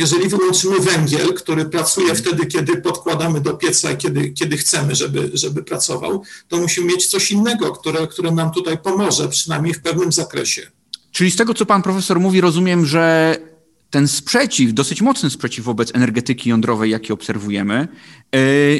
Jeżeli 0.00 0.28
wyłączymy 0.28 0.80
węgiel, 0.80 1.34
który 1.34 1.64
pracuje 1.64 2.14
wtedy, 2.14 2.46
kiedy 2.46 2.76
podkładamy 2.76 3.40
do 3.40 3.54
pieca 3.54 3.92
i 3.92 3.96
kiedy, 3.96 4.30
kiedy 4.30 4.56
chcemy, 4.56 4.94
żeby, 4.94 5.30
żeby 5.34 5.62
pracował, 5.62 6.22
to 6.48 6.56
musimy 6.56 6.86
mieć 6.86 7.06
coś 7.06 7.32
innego, 7.32 7.72
które, 7.72 8.06
które 8.06 8.32
nam 8.32 8.50
tutaj 8.50 8.78
pomoże, 8.78 9.28
przynajmniej 9.28 9.74
w 9.74 9.82
pewnym 9.82 10.12
zakresie. 10.12 10.62
Czyli 11.12 11.30
z 11.30 11.36
tego, 11.36 11.54
co 11.54 11.66
pan 11.66 11.82
profesor 11.82 12.20
mówi, 12.20 12.40
rozumiem, 12.40 12.86
że 12.86 13.36
ten 13.90 14.08
sprzeciw, 14.08 14.72
dosyć 14.72 15.02
mocny 15.02 15.30
sprzeciw 15.30 15.64
wobec 15.64 15.94
energetyki 15.94 16.50
jądrowej, 16.50 16.90
jaki 16.90 17.12
obserwujemy, 17.12 17.88
e, 18.34 18.38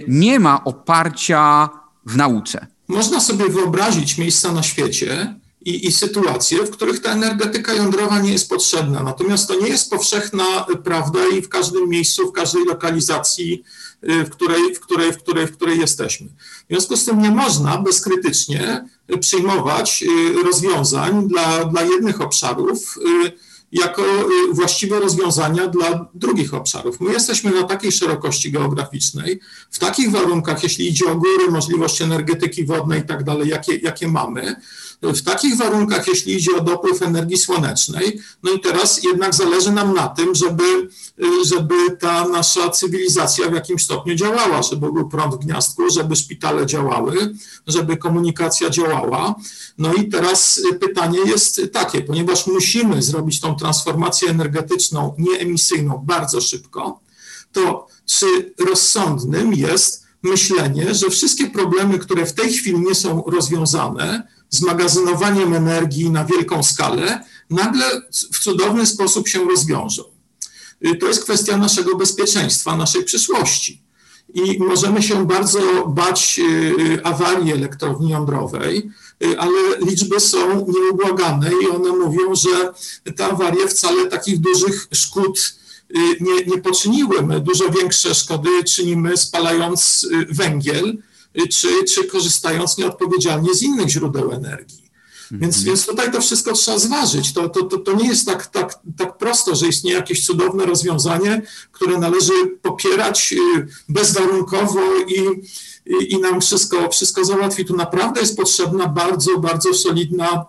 nie 0.08 0.40
ma 0.40 0.64
oparcia 0.64 1.68
w 2.06 2.16
nauce. 2.16 2.66
Można 2.88 3.20
sobie 3.20 3.48
wyobrazić 3.48 4.18
miejsca 4.18 4.52
na 4.52 4.62
świecie, 4.62 5.34
i, 5.64 5.86
i 5.86 5.92
sytuacje, 5.92 6.58
w 6.58 6.70
których 6.70 7.00
ta 7.00 7.12
energetyka 7.12 7.74
jądrowa 7.74 8.18
nie 8.18 8.32
jest 8.32 8.48
potrzebna. 8.48 9.02
Natomiast 9.02 9.48
to 9.48 9.60
nie 9.60 9.68
jest 9.68 9.90
powszechna 9.90 10.66
prawda 10.84 11.18
i 11.36 11.42
w 11.42 11.48
każdym 11.48 11.88
miejscu, 11.88 12.28
w 12.28 12.32
każdej 12.32 12.64
lokalizacji, 12.64 13.62
y, 14.08 14.24
w 14.24 14.30
której, 14.30 14.74
w 14.74 14.80
której, 14.80 15.12
w 15.12 15.18
której, 15.18 15.46
w 15.46 15.52
której 15.52 15.78
jesteśmy. 15.78 16.26
W 16.26 16.66
związku 16.70 16.96
z 16.96 17.04
tym 17.04 17.22
nie 17.22 17.30
można 17.30 17.78
bezkrytycznie 17.78 18.88
przyjmować 19.20 20.02
y, 20.02 20.42
rozwiązań 20.42 21.28
dla, 21.28 21.64
dla 21.64 21.82
jednych 21.82 22.20
obszarów, 22.20 22.98
y, 23.26 23.49
jako 23.72 24.02
właściwe 24.52 25.00
rozwiązania 25.00 25.66
dla 25.66 26.06
drugich 26.14 26.54
obszarów. 26.54 27.00
My 27.00 27.12
jesteśmy 27.12 27.50
na 27.50 27.62
takiej 27.62 27.92
szerokości 27.92 28.52
geograficznej, 28.52 29.40
w 29.70 29.78
takich 29.78 30.10
warunkach, 30.10 30.62
jeśli 30.62 30.88
idzie 30.88 31.04
o 31.06 31.16
góry, 31.16 31.50
możliwość 31.50 32.02
energetyki 32.02 32.64
wodnej 32.64 33.00
i 33.00 33.06
tak 33.06 33.24
dalej, 33.24 33.48
jakie, 33.48 33.76
jakie 33.76 34.08
mamy, 34.08 34.56
w 35.02 35.22
takich 35.22 35.56
warunkach, 35.56 36.08
jeśli 36.08 36.34
idzie 36.34 36.56
o 36.56 36.60
dopływ 36.60 37.02
energii 37.02 37.38
słonecznej, 37.38 38.20
no 38.42 38.52
i 38.52 38.60
teraz 38.60 39.02
jednak 39.02 39.34
zależy 39.34 39.72
nam 39.72 39.94
na 39.94 40.08
tym, 40.08 40.34
żeby, 40.34 40.88
żeby 41.46 41.74
ta 42.00 42.28
nasza 42.28 42.70
cywilizacja 42.70 43.48
w 43.50 43.54
jakimś 43.54 43.84
stopniu 43.84 44.14
działała, 44.14 44.62
żeby 44.62 44.92
był 44.92 45.08
prąd 45.08 45.34
w 45.34 45.38
gniazdku, 45.38 45.90
żeby 45.90 46.16
szpitale 46.16 46.66
działały, 46.66 47.34
żeby 47.66 47.96
komunikacja 47.96 48.70
działała. 48.70 49.34
No 49.78 49.94
i 49.94 50.08
teraz 50.08 50.60
pytanie 50.80 51.18
jest 51.26 51.60
takie, 51.72 52.00
ponieważ 52.00 52.46
musimy 52.46 53.02
zrobić 53.02 53.40
tą 53.40 53.56
transformację 53.60 54.30
energetyczną 54.30 55.14
nieemisyjną 55.18 56.02
bardzo 56.06 56.40
szybko, 56.40 57.00
to 57.52 57.86
czy 58.06 58.54
rozsądnym 58.68 59.54
jest 59.54 60.04
myślenie, 60.22 60.94
że 60.94 61.10
wszystkie 61.10 61.46
problemy, 61.50 61.98
które 61.98 62.26
w 62.26 62.32
tej 62.32 62.52
chwili 62.52 62.80
nie 62.80 62.94
są 62.94 63.22
rozwiązane, 63.26 64.28
z 64.50 64.62
magazynowaniem 64.62 65.54
energii 65.54 66.10
na 66.10 66.24
wielką 66.24 66.62
skalę, 66.62 67.24
nagle 67.50 67.84
w 68.32 68.38
cudowny 68.38 68.86
sposób 68.86 69.28
się 69.28 69.44
rozwiążą. 69.44 70.02
Y, 70.86 70.96
to 70.96 71.06
jest 71.06 71.24
kwestia 71.24 71.56
naszego 71.56 71.96
bezpieczeństwa, 71.96 72.76
naszej 72.76 73.04
przyszłości. 73.04 73.82
I 74.34 74.58
możemy 74.58 75.02
się 75.02 75.26
bardzo 75.26 75.86
bać 75.86 76.40
y, 76.88 77.04
awarii 77.04 77.52
elektrowni 77.52 78.10
jądrowej, 78.10 78.78
y, 78.78 78.92
ale 79.38 79.78
liczby 79.86 80.20
są 80.20 80.66
nieubłagane 80.68 81.50
i 81.62 81.68
one 81.68 81.92
mówią, 81.92 82.34
że 82.34 82.72
te 83.16 83.26
awarie 83.26 83.68
wcale 83.68 84.06
takich 84.06 84.38
dużych 84.38 84.88
szkód 84.92 85.54
nie, 86.20 86.44
nie 86.46 86.58
poczyniły. 86.58 87.22
My 87.22 87.40
dużo 87.40 87.68
większe 87.68 88.14
szkody 88.14 88.64
czynimy 88.64 89.16
spalając 89.16 90.08
węgiel, 90.30 90.98
czy, 91.50 91.84
czy 91.84 92.04
korzystając 92.04 92.78
nieodpowiedzialnie 92.78 93.54
z 93.54 93.62
innych 93.62 93.88
źródeł 93.88 94.32
energii. 94.32 94.89
Więc, 95.30 95.56
mhm. 95.56 95.64
więc 95.66 95.86
tutaj 95.86 96.12
to 96.12 96.20
wszystko 96.20 96.52
trzeba 96.52 96.78
zważyć. 96.78 97.32
To, 97.32 97.48
to, 97.48 97.62
to, 97.62 97.78
to 97.78 97.92
nie 97.92 98.08
jest 98.08 98.26
tak, 98.26 98.46
tak, 98.46 98.78
tak 98.96 99.18
prosto, 99.18 99.54
że 99.54 99.68
istnieje 99.68 99.96
jakieś 99.96 100.26
cudowne 100.26 100.66
rozwiązanie, 100.66 101.42
które 101.72 101.98
należy 101.98 102.32
popierać 102.62 103.32
y, 103.32 103.66
bezwarunkowo 103.88 104.80
i, 105.08 105.20
i, 105.86 106.12
i 106.12 106.18
nam 106.18 106.40
wszystko, 106.40 106.88
wszystko 106.88 107.24
załatwi. 107.24 107.64
Tu 107.64 107.76
naprawdę 107.76 108.20
jest 108.20 108.36
potrzebna 108.36 108.86
bardzo, 108.86 109.38
bardzo 109.38 109.74
solidna 109.74 110.46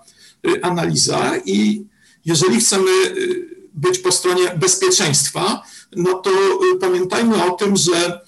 y, 0.47 0.63
analiza 0.63 1.37
i 1.45 1.85
jeżeli 2.25 2.59
chcemy 2.59 2.91
y, 3.05 3.49
być 3.73 3.99
po 3.99 4.11
stronie 4.11 4.55
bezpieczeństwa, 4.59 5.63
no 5.95 6.13
to 6.13 6.31
pamiętajmy 6.79 7.45
o 7.45 7.51
tym, 7.51 7.77
że 7.77 8.21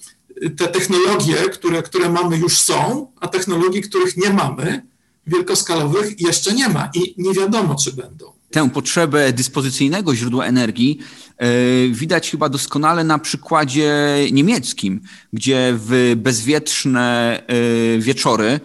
te 0.56 0.68
technologie, 0.68 1.34
które, 1.34 1.82
które 1.82 2.08
mamy 2.08 2.36
już 2.36 2.60
są, 2.60 3.12
a 3.20 3.28
technologii, 3.28 3.82
których 3.82 4.16
nie 4.16 4.30
mamy, 4.30 4.93
wielkoskalowych 5.26 6.20
jeszcze 6.20 6.52
nie 6.54 6.68
ma 6.68 6.90
i 6.94 7.14
nie 7.18 7.32
wiadomo, 7.32 7.74
czy 7.74 7.92
będą. 7.92 8.32
Tę 8.54 8.70
potrzebę 8.70 9.32
dyspozycyjnego 9.32 10.14
źródła 10.14 10.46
energii 10.46 10.98
e, 11.38 11.48
widać 11.88 12.30
chyba 12.30 12.48
doskonale 12.48 13.04
na 13.04 13.18
przykładzie 13.18 14.18
niemieckim, 14.32 15.00
gdzie 15.32 15.74
w 15.76 16.12
bezwietrzne 16.16 17.40
e, 17.46 17.98
wieczory 17.98 18.46
e, 18.46 18.60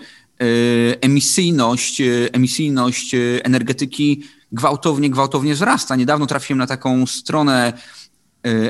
emisyjność, 1.01 2.01
emisyjność 2.31 3.15
energetyki 3.43 4.23
gwałtownie, 4.51 5.09
gwałtownie 5.09 5.53
wzrasta. 5.53 5.95
Niedawno 5.95 6.27
trafiłem 6.27 6.57
na 6.57 6.67
taką 6.67 7.05
stronę 7.05 7.73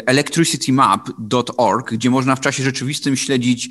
electricitymap.org, 0.06 1.92
gdzie 1.92 2.10
można 2.10 2.36
w 2.36 2.40
czasie 2.40 2.64
rzeczywistym 2.64 3.18
śledzić 3.18 3.70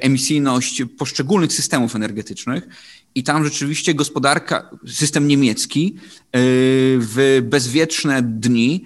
emisyjność 0.00 0.82
poszczególnych 0.98 1.52
systemów 1.52 1.96
energetycznych 1.96 2.68
i 3.14 3.22
tam 3.22 3.44
rzeczywiście 3.44 3.94
gospodarka, 3.94 4.70
system 4.86 5.28
niemiecki 5.28 5.94
e, 5.96 6.00
w 6.98 7.40
bezwieczne 7.42 8.22
dni 8.22 8.84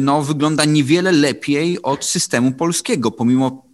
no, 0.00 0.22
wygląda 0.22 0.64
niewiele 0.64 1.12
lepiej 1.12 1.82
od 1.82 2.04
systemu 2.04 2.52
polskiego, 2.52 3.10
pomimo 3.10 3.66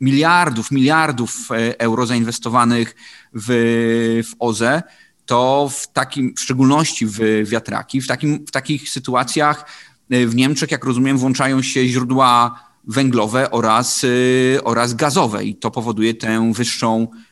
miliardów, 0.00 0.70
miliardów 0.70 1.48
euro 1.78 2.06
zainwestowanych 2.06 2.96
w, 3.34 4.22
w 4.30 4.34
OZE, 4.38 4.82
to 5.26 5.70
w 5.72 5.92
takim, 5.92 6.34
w 6.36 6.40
szczególności 6.40 7.06
w 7.06 7.18
wiatraki, 7.44 8.00
w, 8.00 8.06
takim, 8.06 8.46
w 8.46 8.50
takich 8.50 8.90
sytuacjach 8.90 9.66
Y, 10.12 10.26
w 10.26 10.34
Niemczech, 10.34 10.70
jak 10.70 10.84
rozumiem, 10.84 11.18
włączają 11.18 11.62
się 11.62 11.86
źródła 11.86 12.60
węglowe 12.84 13.50
oraz, 13.50 14.04
y, 14.04 14.58
oraz 14.64 14.94
gazowe 14.94 15.44
i 15.44 15.54
to 15.54 15.70
powoduje 15.70 16.14
tę 16.14 16.52
wyższą, 16.54 17.06
y, 17.14 17.29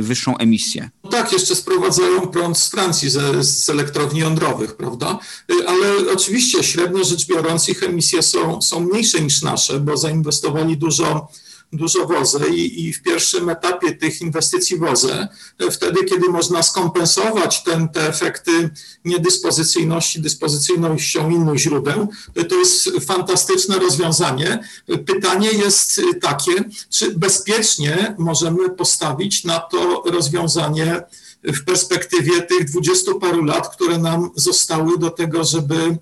wyższą 0.00 0.36
emisję. 0.36 0.90
Tak, 1.10 1.32
jeszcze 1.32 1.56
sprowadzają 1.56 2.20
prąd 2.20 2.58
z 2.58 2.68
Francji, 2.68 3.10
z, 3.10 3.46
z 3.46 3.68
elektrowni 3.68 4.20
jądrowych, 4.20 4.76
prawda? 4.76 5.18
Ale 5.66 6.12
oczywiście 6.12 6.62
średnio 6.64 7.04
rzecz 7.04 7.26
biorąc 7.26 7.68
ich 7.68 7.82
emisje 7.82 8.22
są, 8.22 8.62
są 8.62 8.80
mniejsze 8.80 9.20
niż 9.20 9.42
nasze, 9.42 9.80
bo 9.80 9.96
zainwestowali 9.96 10.76
dużo 10.76 11.28
dużo 11.72 12.06
wozę 12.06 12.48
i, 12.48 12.84
i 12.84 12.92
w 12.92 13.02
pierwszym 13.02 13.48
etapie 13.48 13.92
tych 13.92 14.20
inwestycji 14.20 14.78
wozę, 14.78 15.28
wtedy, 15.70 16.04
kiedy 16.04 16.28
można 16.28 16.62
skompensować 16.62 17.62
ten, 17.62 17.88
te 17.88 18.08
efekty 18.08 18.70
niedyspozycyjności 19.04 20.20
dyspozycyjnością 20.20 21.30
innych 21.30 21.58
źródeł, 21.58 22.08
to 22.48 22.56
jest 22.56 22.90
fantastyczne 23.06 23.78
rozwiązanie. 23.78 24.58
Pytanie 25.06 25.52
jest 25.52 26.00
takie, 26.20 26.52
czy 26.90 27.18
bezpiecznie 27.18 28.14
możemy 28.18 28.70
postawić 28.70 29.44
na 29.44 29.58
to 29.60 30.02
rozwiązanie 30.06 31.02
w 31.42 31.64
perspektywie 31.64 32.42
tych 32.42 32.64
dwudziestu 32.64 33.20
paru 33.20 33.44
lat, 33.44 33.74
które 33.76 33.98
nam 33.98 34.30
zostały 34.34 34.98
do 34.98 35.10
tego, 35.10 35.44
żeby 35.44 35.98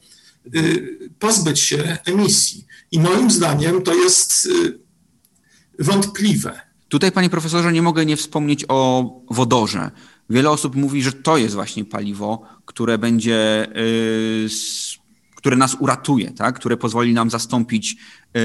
pozbyć 1.18 1.60
się 1.60 1.98
emisji. 2.04 2.64
I 2.92 3.00
moim 3.00 3.30
zdaniem 3.30 3.82
to 3.82 3.94
jest 3.94 4.48
wątpliwe. 5.78 6.60
Tutaj, 6.88 7.12
panie 7.12 7.30
profesorze, 7.30 7.72
nie 7.72 7.82
mogę 7.82 8.06
nie 8.06 8.16
wspomnieć 8.16 8.64
o 8.68 9.10
wodorze. 9.30 9.90
Wiele 10.30 10.50
osób 10.50 10.76
mówi, 10.76 11.02
że 11.02 11.12
to 11.12 11.36
jest 11.36 11.54
właśnie 11.54 11.84
paliwo, 11.84 12.42
które 12.64 12.98
będzie, 12.98 13.66
yy, 13.74 14.48
które 15.34 15.56
nas 15.56 15.76
uratuje, 15.80 16.30
tak? 16.30 16.54
które 16.54 16.76
pozwoli 16.76 17.14
nam 17.14 17.30
zastąpić 17.30 17.96
yy, 18.34 18.40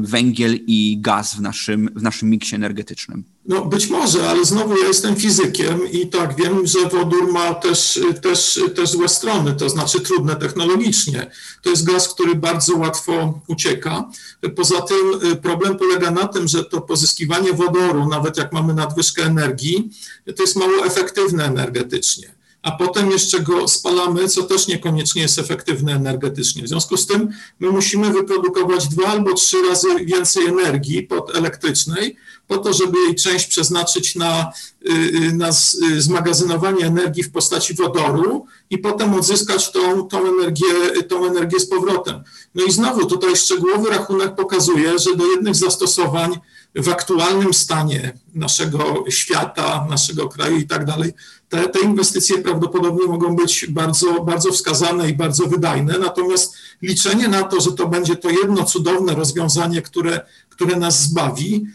węgiel 0.00 0.58
i 0.66 0.98
gaz 1.00 1.34
w 1.34 1.40
naszym, 1.40 1.88
w 1.94 2.02
naszym 2.02 2.30
miksie 2.30 2.54
energetycznym. 2.54 3.24
No 3.48 3.64
być 3.64 3.86
może, 3.86 4.28
ale 4.30 4.44
znowu 4.44 4.76
ja 4.78 4.86
jestem 4.86 5.16
fizykiem 5.16 5.90
i 5.92 6.06
tak 6.06 6.36
wiem, 6.36 6.66
że 6.66 6.78
wodór 6.88 7.32
ma 7.32 7.54
też, 7.54 8.00
też, 8.22 8.60
też 8.74 8.90
złe 8.90 9.08
strony, 9.08 9.54
to 9.54 9.68
znaczy 9.68 10.00
trudne 10.00 10.36
technologicznie. 10.36 11.30
To 11.62 11.70
jest 11.70 11.86
gaz, 11.86 12.08
który 12.08 12.34
bardzo 12.34 12.76
łatwo 12.76 13.40
ucieka. 13.46 14.10
Poza 14.56 14.82
tym 14.82 15.30
y, 15.32 15.36
problem 15.36 15.78
polega 15.78 16.10
na 16.10 16.28
tym, 16.28 16.48
że 16.48 16.64
to 16.64 16.80
pozyskiwanie 16.80 17.52
wodoru, 17.52 18.08
nawet 18.08 18.36
jak 18.36 18.52
mamy 18.52 18.74
nadwyżkę 18.74 19.22
energii, 19.22 19.90
to 20.36 20.42
jest 20.42 20.56
mało 20.56 20.86
efektywne 20.86 21.44
energetycznie 21.44 22.36
a 22.66 22.70
potem 22.70 23.10
jeszcze 23.10 23.40
go 23.40 23.68
spalamy, 23.68 24.28
co 24.28 24.42
też 24.42 24.66
niekoniecznie 24.66 25.22
jest 25.22 25.38
efektywne 25.38 25.92
energetycznie. 25.92 26.62
W 26.62 26.68
związku 26.68 26.96
z 26.96 27.06
tym 27.06 27.28
my 27.60 27.70
musimy 27.70 28.12
wyprodukować 28.12 28.88
dwa 28.88 29.06
albo 29.06 29.34
trzy 29.34 29.62
razy 29.62 29.88
więcej 30.04 30.46
energii 30.46 31.08
elektrycznej, 31.34 32.16
po 32.46 32.58
to, 32.58 32.72
żeby 32.72 32.98
jej 32.98 33.14
część 33.14 33.46
przeznaczyć 33.46 34.14
na, 34.14 34.52
y, 34.88 34.92
y, 34.92 35.32
na 35.32 35.48
y, 35.48 36.02
zmagazynowanie 36.02 36.86
energii 36.86 37.22
w 37.22 37.32
postaci 37.32 37.74
wodoru 37.74 38.46
i 38.70 38.78
potem 38.78 39.14
odzyskać 39.14 39.72
tą, 39.72 40.08
tą, 40.08 40.28
energię, 40.28 41.02
tą 41.08 41.26
energię 41.26 41.60
z 41.60 41.68
powrotem. 41.68 42.22
No 42.54 42.64
i 42.64 42.72
znowu 42.72 43.06
tutaj 43.06 43.36
szczegółowy 43.36 43.90
rachunek 43.90 44.34
pokazuje, 44.34 44.98
że 44.98 45.16
do 45.16 45.26
jednych 45.26 45.54
zastosowań 45.54 46.38
w 46.76 46.88
aktualnym 46.88 47.54
stanie 47.54 48.18
naszego 48.34 49.04
świata, 49.08 49.86
naszego 49.90 50.28
kraju 50.28 50.56
i 50.56 50.66
tak 50.66 50.84
dalej, 50.84 51.12
te, 51.48 51.68
te 51.68 51.80
inwestycje 51.80 52.38
prawdopodobnie 52.38 53.06
mogą 53.06 53.36
być 53.36 53.66
bardzo, 53.66 54.24
bardzo 54.24 54.52
wskazane 54.52 55.10
i 55.10 55.14
bardzo 55.14 55.46
wydajne. 55.46 55.98
Natomiast 55.98 56.56
liczenie 56.82 57.28
na 57.28 57.42
to, 57.42 57.60
że 57.60 57.72
to 57.72 57.88
będzie 57.88 58.16
to 58.16 58.30
jedno 58.30 58.64
cudowne 58.64 59.14
rozwiązanie, 59.14 59.82
które, 59.82 60.20
które 60.48 60.76
nas 60.76 61.02
zbawi, 61.02 61.66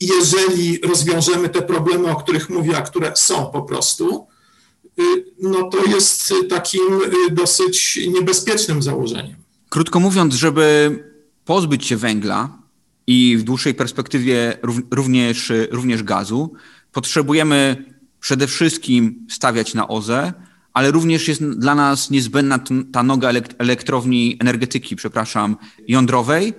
jeżeli 0.00 0.80
rozwiążemy 0.80 1.48
te 1.48 1.62
problemy, 1.62 2.10
o 2.10 2.16
których 2.16 2.50
mówię, 2.50 2.76
a 2.76 2.82
które 2.82 3.12
są 3.14 3.46
po 3.46 3.62
prostu, 3.62 4.26
no 5.42 5.68
to 5.70 5.84
jest 5.84 6.34
takim 6.48 6.82
dosyć 7.30 7.98
niebezpiecznym 8.14 8.82
założeniem. 8.82 9.36
Krótko 9.68 10.00
mówiąc, 10.00 10.34
żeby 10.34 10.98
pozbyć 11.44 11.86
się 11.86 11.96
węgla, 11.96 12.58
i 13.06 13.36
w 13.36 13.42
dłuższej 13.42 13.74
perspektywie 13.74 14.58
również, 14.90 15.52
również 15.70 16.02
gazu, 16.02 16.52
potrzebujemy 16.92 17.84
przede 18.20 18.46
wszystkim 18.46 19.26
stawiać 19.30 19.74
na 19.74 19.88
OZE, 19.88 20.32
ale 20.72 20.90
również 20.90 21.28
jest 21.28 21.44
dla 21.44 21.74
nas 21.74 22.10
niezbędna 22.10 22.60
ta 22.92 23.02
noga 23.02 23.30
elektrowni 23.58 24.36
energetyki, 24.40 24.96
przepraszam, 24.96 25.56
jądrowej, 25.88 26.54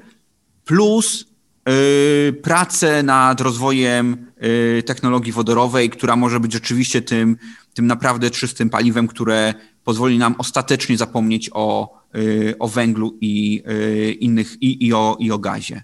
plus 0.65 1.25
yy, 1.67 2.33
pracę 2.33 3.03
nad 3.03 3.41
rozwojem 3.41 4.27
yy, 4.41 4.83
technologii 4.83 5.31
wodorowej, 5.31 5.89
która 5.89 6.15
może 6.15 6.39
być 6.39 6.53
rzeczywiście 6.53 7.01
tym, 7.01 7.37
tym 7.73 7.87
naprawdę 7.87 8.31
czystym 8.31 8.69
paliwem, 8.69 9.07
które 9.07 9.53
pozwoli 9.83 10.17
nam 10.17 10.35
ostatecznie 10.37 10.97
zapomnieć 10.97 11.49
o, 11.53 11.99
yy, 12.13 12.55
o 12.59 12.67
węglu 12.67 13.17
i 13.21 13.63
innych 14.19 14.61
i, 14.61 14.87
i, 14.87 14.93
o, 14.93 15.17
i 15.19 15.31
o 15.31 15.39
gazie. 15.39 15.83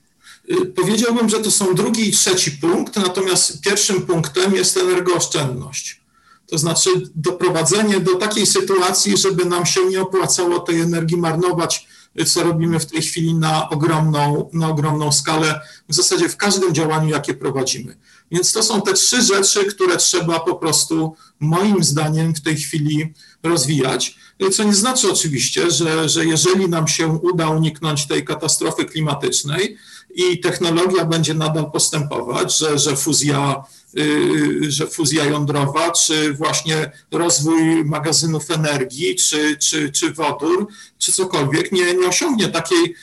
Powiedziałbym, 0.76 1.30
że 1.30 1.40
to 1.40 1.52
są 1.52 1.76
drugi 1.76 2.10
i 2.10 2.12
trzeci 2.12 2.52
punkt, 2.52 2.96
natomiast 2.96 3.62
pierwszym 3.62 4.02
punktem 4.02 4.56
jest 4.56 4.78
energooszczędność. 4.78 6.02
To 6.48 6.58
znaczy 6.58 6.90
doprowadzenie 7.16 8.00
do 8.00 8.16
takiej 8.16 8.46
sytuacji, 8.46 9.18
żeby 9.18 9.46
nam 9.46 9.66
się 9.66 9.86
nie 9.86 10.02
opłacało 10.02 10.60
tej 10.60 10.82
energii 10.82 11.18
marnować, 11.18 11.88
co 12.26 12.44
robimy 12.44 12.80
w 12.80 12.86
tej 12.86 13.02
chwili 13.02 13.34
na 13.34 13.70
ogromną, 13.70 14.50
na 14.54 14.70
ogromną 14.70 15.12
skalę, 15.12 15.62
w 15.90 15.96
zasadzie 15.96 16.30
w 16.30 16.38
każdym 16.38 16.74
działaniu, 16.74 17.10
jakie 17.10 17.34
prowadzimy. 17.34 17.98
Więc 18.32 18.52
to 18.52 18.64
są 18.64 18.82
te 18.82 18.94
trzy 18.94 19.22
rzeczy, 19.22 19.66
które 19.66 19.98
trzeba 19.98 20.40
po 20.40 20.56
prostu, 20.56 21.16
moim 21.40 21.84
zdaniem, 21.84 22.36
w 22.36 22.42
tej 22.42 22.56
chwili 22.56 23.14
rozwijać. 23.44 24.18
Co 24.52 24.64
nie 24.64 24.74
znaczy 24.74 25.12
oczywiście, 25.12 25.72
że, 25.72 26.10
że 26.10 26.26
jeżeli 26.26 26.70
nam 26.70 26.88
się 26.88 27.08
uda 27.08 27.50
uniknąć 27.50 28.08
tej 28.08 28.26
katastrofy 28.26 28.86
klimatycznej 28.86 29.78
i 30.16 30.40
technologia 30.40 31.06
będzie 31.06 31.34
nadal 31.34 31.72
postępować, 31.72 32.58
że, 32.58 32.80
że 32.80 32.96
fuzja 32.96 33.64
Y, 33.98 34.72
że 34.72 34.88
fuzja 34.88 35.26
jądrowa, 35.26 35.92
czy 35.92 36.34
właśnie 36.34 36.92
rozwój 37.12 37.86
magazynów 37.86 38.52
energii, 38.52 39.16
czy, 39.16 39.58
czy, 39.58 39.92
czy 39.92 40.14
wodór, 40.14 40.68
czy 40.98 41.12
cokolwiek 41.12 41.72
nie, 41.72 41.94
nie 41.94 42.08
osiągnie 42.08 42.48
takiej, 42.48 42.96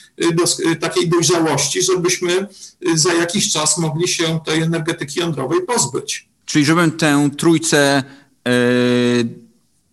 y, 0.71 0.75
takiej 0.75 1.09
dojrzałości, 1.09 1.81
żebyśmy 1.81 2.47
za 2.95 3.13
jakiś 3.13 3.51
czas 3.51 3.77
mogli 3.77 4.07
się 4.07 4.39
tej 4.45 4.61
energetyki 4.61 5.19
jądrowej 5.19 5.59
pozbyć. 5.61 6.27
Czyli 6.45 6.65
żebym 6.65 6.91
tę 6.91 7.29
trójcę 7.37 8.03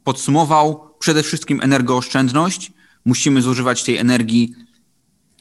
podsumował, 0.05 0.91
przede 0.99 1.23
wszystkim 1.23 1.61
energooszczędność. 1.61 2.73
Musimy 3.05 3.43
zużywać 3.43 3.85
tej 3.85 3.97
energii 3.97 4.55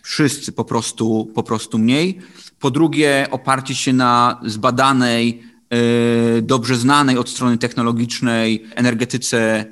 wszyscy 0.07 0.51
po 0.51 0.65
prostu, 0.65 1.31
po 1.35 1.43
prostu 1.43 1.77
mniej. 1.77 2.19
Po 2.59 2.71
drugie, 2.71 3.27
oparcie 3.31 3.75
się 3.75 3.93
na 3.93 4.41
zbadanej, 4.45 5.43
e, 5.69 6.41
dobrze 6.41 6.75
znanej 6.75 7.17
od 7.17 7.29
strony 7.29 7.57
technologicznej 7.57 8.65
energetyce 8.75 9.65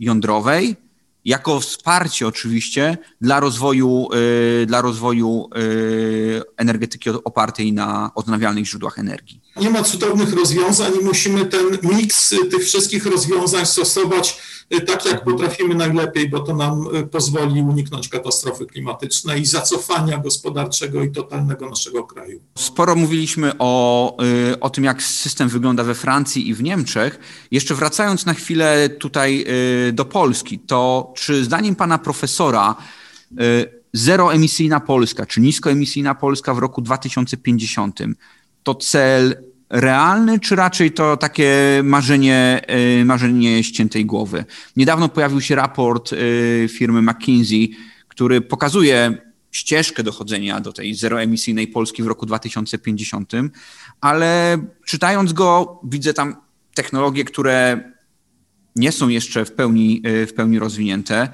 jądrowej, 0.00 0.76
jako 1.24 1.60
wsparcie 1.60 2.26
oczywiście 2.26 2.98
dla 3.20 3.40
rozwoju, 3.40 4.08
e, 4.62 4.66
dla 4.66 4.80
rozwoju 4.80 5.48
e, 5.54 5.58
energetyki 6.56 7.10
opartej 7.10 7.72
na 7.72 8.10
odnawialnych 8.14 8.66
źródłach 8.66 8.98
energii. 8.98 9.40
Nie 9.56 9.70
ma 9.70 9.82
cudownych 9.82 10.32
rozwiązań 10.32 10.92
i 11.00 11.04
musimy 11.04 11.46
ten 11.46 11.78
miks 11.82 12.34
tych 12.50 12.64
wszystkich 12.64 13.06
rozwiązań 13.06 13.66
stosować 13.66 14.38
Y, 14.74 14.80
tak 14.80 15.06
jak 15.06 15.24
potrafimy 15.24 15.74
najlepiej, 15.74 16.28
bo 16.28 16.40
to 16.40 16.56
nam 16.56 16.96
y, 16.96 17.06
pozwoli 17.06 17.62
uniknąć 17.62 18.08
katastrofy 18.08 18.66
klimatycznej 18.66 19.40
i 19.40 19.46
zacofania 19.46 20.18
gospodarczego 20.18 21.02
i 21.02 21.10
totalnego 21.10 21.70
naszego 21.70 22.04
kraju. 22.04 22.40
Sporo 22.58 22.94
mówiliśmy 22.94 23.52
o, 23.58 24.16
y, 24.52 24.60
o 24.60 24.70
tym, 24.70 24.84
jak 24.84 25.02
system 25.02 25.48
wygląda 25.48 25.84
we 25.84 25.94
Francji 25.94 26.48
i 26.48 26.54
w 26.54 26.62
Niemczech. 26.62 27.18
Jeszcze 27.50 27.74
wracając 27.74 28.26
na 28.26 28.34
chwilę 28.34 28.88
tutaj 28.88 29.46
do 29.92 30.04
Polski, 30.04 30.58
to 30.58 31.12
czy 31.16 31.44
zdaniem 31.44 31.74
pana 31.74 31.98
profesora 31.98 32.76
zeroemisyjna 33.92 34.80
Polska, 34.80 35.26
czy 35.26 35.40
niskoemisyjna 35.40 36.14
Polska 36.14 36.54
w 36.54 36.58
roku 36.58 36.82
2050 36.82 38.00
to 38.62 38.74
cel 38.74 39.36
realny, 39.70 40.40
czy 40.40 40.56
raczej 40.56 40.92
to 40.92 41.16
takie 41.16 41.80
marzenie, 41.84 42.60
y, 43.00 43.04
marzenie 43.04 43.64
ściętej 43.64 44.06
głowy? 44.06 44.44
Niedawno 44.76 45.08
pojawił 45.08 45.40
się 45.40 45.54
raport 45.54 46.12
y, 46.12 46.68
firmy 46.70 47.02
McKinsey, 47.02 47.76
który 48.08 48.40
pokazuje 48.40 49.18
ścieżkę 49.50 50.02
dochodzenia 50.02 50.60
do 50.60 50.72
tej 50.72 50.94
zeroemisyjnej 50.94 51.66
Polski 51.66 52.02
w 52.02 52.06
roku 52.06 52.26
2050, 52.26 53.32
ale 54.00 54.58
czytając 54.86 55.32
go 55.32 55.80
widzę 55.84 56.14
tam 56.14 56.36
technologie, 56.74 57.24
które 57.24 57.92
nie 58.76 58.92
są 58.92 59.08
jeszcze 59.08 59.44
w 59.44 59.52
pełni, 59.52 60.02
y, 60.06 60.26
w 60.26 60.34
pełni 60.34 60.58
rozwinięte. 60.58 61.28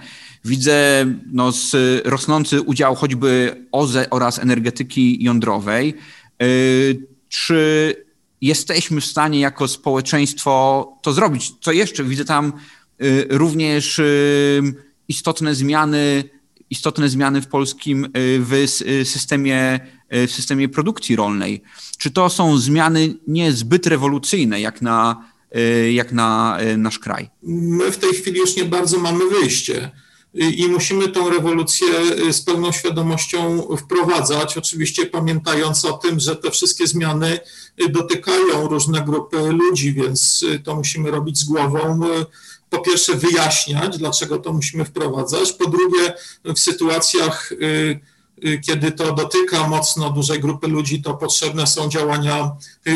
Widzę 0.44 1.06
no, 1.32 1.52
rosnący 2.04 2.62
udział 2.62 2.94
choćby 2.94 3.64
OZE 3.72 4.10
oraz 4.10 4.38
energetyki 4.38 5.24
jądrowej. 5.24 5.94
Czy 7.28 7.94
jesteśmy 8.40 9.00
w 9.00 9.04
stanie 9.04 9.40
jako 9.40 9.68
społeczeństwo 9.68 10.86
to 11.02 11.12
zrobić. 11.12 11.52
Co 11.60 11.72
jeszcze? 11.72 12.04
Widzę 12.04 12.24
tam 12.24 12.52
y, 13.02 13.26
również 13.30 13.98
y, 13.98 14.74
istotne 15.08 15.54
zmiany, 15.54 16.24
istotne 16.70 17.08
zmiany 17.08 17.42
w 17.42 17.46
polskim 17.46 18.04
y, 18.04 18.08
w 18.16 18.66
systemie, 19.04 19.80
w 20.10 20.30
systemie 20.30 20.68
produkcji 20.68 21.16
rolnej. 21.16 21.62
Czy 21.98 22.10
to 22.10 22.30
są 22.30 22.58
zmiany 22.58 23.14
niezbyt 23.26 23.86
rewolucyjne 23.86 24.60
jak 24.60 24.82
na, 24.82 25.24
jak 25.90 26.12
na 26.12 26.58
nasz 26.76 26.98
kraj? 26.98 27.30
My 27.42 27.92
w 27.92 27.96
tej 27.96 28.12
chwili 28.12 28.38
już 28.38 28.56
nie 28.56 28.64
bardzo 28.64 28.98
mamy 28.98 29.30
wyjście 29.30 29.90
i 30.38 30.68
musimy 30.68 31.08
tą 31.08 31.30
rewolucję 31.30 31.88
y, 32.28 32.32
z 32.32 32.42
pełną 32.42 32.72
świadomością 32.72 33.68
wprowadzać, 33.76 34.58
oczywiście 34.58 35.06
pamiętając 35.06 35.84
o 35.84 35.92
tym, 35.92 36.20
że 36.20 36.36
te 36.36 36.50
wszystkie 36.50 36.86
zmiany 36.86 37.40
y, 37.82 37.88
dotykają 37.88 38.68
różne 38.68 39.02
grupy 39.02 39.36
ludzi, 39.52 39.92
więc 39.92 40.42
y, 40.42 40.58
to 40.58 40.76
musimy 40.76 41.10
robić 41.10 41.38
z 41.38 41.44
głową. 41.44 42.00
Po 42.70 42.78
pierwsze, 42.78 43.14
wyjaśniać, 43.14 43.98
dlaczego 43.98 44.38
to 44.38 44.52
musimy 44.52 44.84
wprowadzać. 44.84 45.52
Po 45.52 45.70
drugie, 45.70 46.14
w 46.44 46.58
sytuacjach, 46.58 47.52
kiedy 48.66 48.92
to 48.92 49.12
dotyka 49.12 49.68
mocno 49.68 50.10
dużej 50.10 50.40
grupy 50.40 50.68
ludzi, 50.68 51.02
to 51.02 51.14
potrzebne 51.14 51.66
są 51.66 51.88
działania 51.88 52.50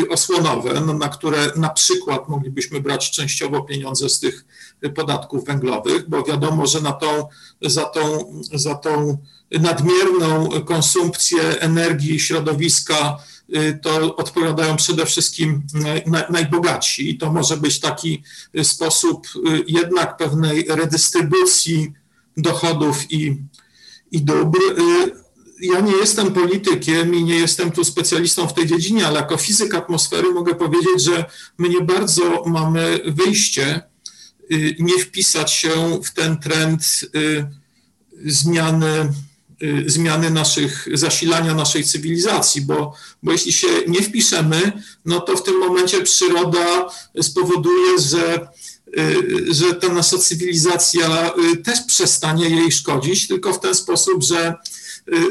osłonowe, 0.09 0.81
no, 0.85 0.93
na 0.93 1.09
które 1.09 1.51
na 1.55 1.69
przykład 1.69 2.29
moglibyśmy 2.29 2.81
brać 2.81 3.11
częściowo 3.11 3.61
pieniądze 3.61 4.09
z 4.09 4.19
tych 4.19 4.45
podatków 4.89 5.45
węglowych, 5.45 6.09
bo 6.09 6.23
wiadomo, 6.23 6.67
że 6.67 6.81
na 6.81 6.91
tą, 6.91 7.27
za, 7.61 7.85
tą, 7.85 8.33
za 8.53 8.75
tą 8.75 9.17
nadmierną 9.51 10.49
konsumpcję 10.65 11.59
energii 11.59 12.19
środowiska 12.19 13.17
y, 13.55 13.79
to 13.81 14.15
odpowiadają 14.15 14.75
przede 14.75 15.05
wszystkim 15.05 15.61
najbogatsi. 16.29 17.09
I 17.09 17.17
to 17.17 17.31
może 17.31 17.57
być 17.57 17.79
taki 17.79 18.23
sposób 18.63 19.27
y, 19.27 19.63
jednak 19.67 20.17
pewnej 20.17 20.65
redystrybucji 20.69 21.93
dochodów 22.37 23.11
i, 23.11 23.41
i 24.11 24.21
dóbr. 24.21 24.59
Y, 24.59 25.23
ja 25.61 25.79
nie 25.79 25.91
jestem 25.91 26.33
politykiem 26.33 27.15
i 27.15 27.23
nie 27.23 27.35
jestem 27.35 27.71
tu 27.71 27.83
specjalistą 27.83 28.47
w 28.47 28.53
tej 28.53 28.67
dziedzinie, 28.67 29.07
ale 29.07 29.19
jako 29.19 29.37
fizyk 29.37 29.75
atmosfery 29.75 30.33
mogę 30.33 30.55
powiedzieć, 30.55 31.03
że 31.03 31.25
my 31.57 31.69
nie 31.69 31.81
bardzo 31.81 32.43
mamy 32.45 32.99
wyjście 33.05 33.81
Y, 33.81 33.92
nie 34.79 34.99
wpisać 34.99 35.51
się 35.51 35.99
w 36.03 36.11
ten 36.11 36.37
trend 36.37 36.83
y, 37.15 37.45
zmiany, 38.25 39.11
y, 39.63 39.83
zmiany 39.87 40.29
naszych, 40.29 40.87
zasilania 40.93 41.53
naszej 41.53 41.83
cywilizacji, 41.83 42.61
bo, 42.61 42.93
bo 43.23 43.31
jeśli 43.31 43.53
się 43.53 43.67
nie 43.87 44.01
wpiszemy, 44.01 44.71
no 45.05 45.19
to 45.19 45.37
w 45.37 45.43
tym 45.43 45.59
momencie 45.59 46.01
przyroda 46.01 46.89
spowoduje, 47.21 47.99
że, 47.99 48.47
że 49.51 49.73
ta 49.73 49.93
nasza 49.93 50.17
cywilizacja 50.17 51.33
też 51.63 51.81
przestanie 51.87 52.49
jej 52.49 52.71
szkodzić, 52.71 53.27
tylko 53.27 53.53
w 53.53 53.59
ten 53.59 53.75
sposób, 53.75 54.23
że, 54.23 54.53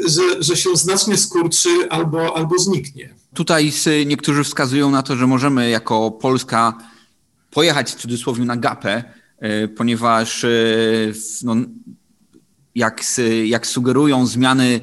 że, 0.07 0.42
że 0.42 0.57
się 0.57 0.77
znacznie 0.77 1.16
skurczy 1.16 1.68
albo, 1.90 2.37
albo 2.37 2.59
zniknie. 2.59 3.14
Tutaj 3.35 3.72
niektórzy 4.07 4.44
wskazują 4.44 4.90
na 4.90 5.03
to, 5.03 5.16
że 5.16 5.27
możemy 5.27 5.70
jako 5.70 6.11
Polska 6.11 6.91
pojechać 7.52 7.90
w 7.90 7.94
cudzysłowie 7.94 8.44
na 8.44 8.56
gapę, 8.56 9.04
e, 9.38 9.68
ponieważ 9.68 10.44
e, 10.44 10.48
no, 11.42 11.56
jak, 12.74 13.04
jak 13.44 13.66
sugerują 13.66 14.26
zmiany, 14.26 14.80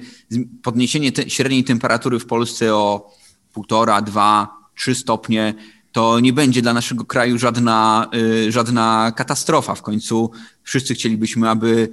podniesienie 0.63 1.11
te, 1.11 1.29
średniej 1.29 1.63
temperatury 1.63 2.19
w 2.19 2.25
Polsce 2.25 2.75
o 2.75 3.15
półtora, 3.53 4.01
dwa, 4.01 4.47
trzy 4.75 4.95
stopnie, 4.95 5.53
to 5.91 6.19
nie 6.19 6.33
będzie 6.33 6.61
dla 6.61 6.73
naszego 6.73 7.05
kraju 7.05 7.37
żadna, 7.37 8.09
e, 8.47 8.51
żadna 8.51 9.11
katastrofa. 9.15 9.75
W 9.75 9.81
końcu 9.81 10.31
wszyscy 10.63 10.93
chcielibyśmy, 10.93 11.49
aby 11.49 11.89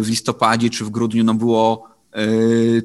w 0.00 0.06
listopadzie 0.08 0.70
czy 0.70 0.84
w 0.84 0.90
grudniu 0.90 1.24
no, 1.24 1.34
było 1.34 1.88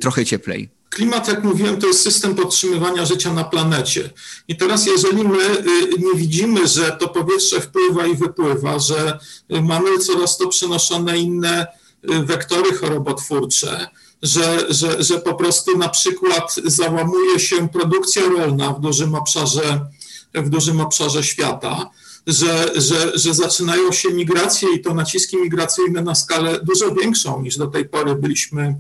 trochę 0.02 0.26
cieplej. 0.26 0.75
Klimat, 0.96 1.28
jak 1.28 1.44
mówiłem, 1.44 1.78
to 1.78 1.88
jest 1.88 2.02
system 2.02 2.36
podtrzymywania 2.36 3.06
życia 3.06 3.34
na 3.34 3.44
planecie. 3.44 4.10
I 4.48 4.58
teraz, 4.58 4.86
jeżeli 4.86 5.24
my 5.24 5.64
nie 6.00 6.16
widzimy, 6.16 6.68
że 6.68 6.92
to 7.00 7.08
powietrze 7.08 7.62
wpływa 7.62 8.06
i 8.06 8.16
wypływa, 8.16 8.80
że 8.80 9.20
mamy 9.50 9.98
coraz 9.98 10.38
to 10.38 10.48
przenoszone 10.48 11.18
inne 11.18 11.68
wektory 12.04 12.78
chorobotwórcze, 12.78 13.88
że, 14.22 14.66
że, 14.70 15.04
że 15.04 15.20
po 15.20 15.34
prostu 15.34 15.78
na 15.78 15.90
przykład 15.90 16.56
załamuje 16.66 17.40
się 17.40 17.70
produkcja 17.70 18.22
rolna 18.38 18.74
w 18.74 18.80
dużym 18.80 19.16
obszarze, 19.16 19.86
w 20.34 20.50
dużym 20.50 20.82
obszarze 20.82 21.24
świata, 21.24 21.90
że, 22.28 22.72
że, 22.76 23.12
że 23.18 23.34
zaczynają 23.34 23.92
się 23.92 24.10
migracje 24.10 24.68
i 24.76 24.82
to 24.82 24.94
naciski 24.94 25.38
migracyjne 25.38 26.02
na 26.02 26.16
skalę 26.16 26.60
dużo 26.64 26.92
większą 26.92 27.42
niż 27.42 27.58
do 27.58 27.68
tej 27.68 27.86
pory 27.90 28.16
byliśmy, 28.16 28.76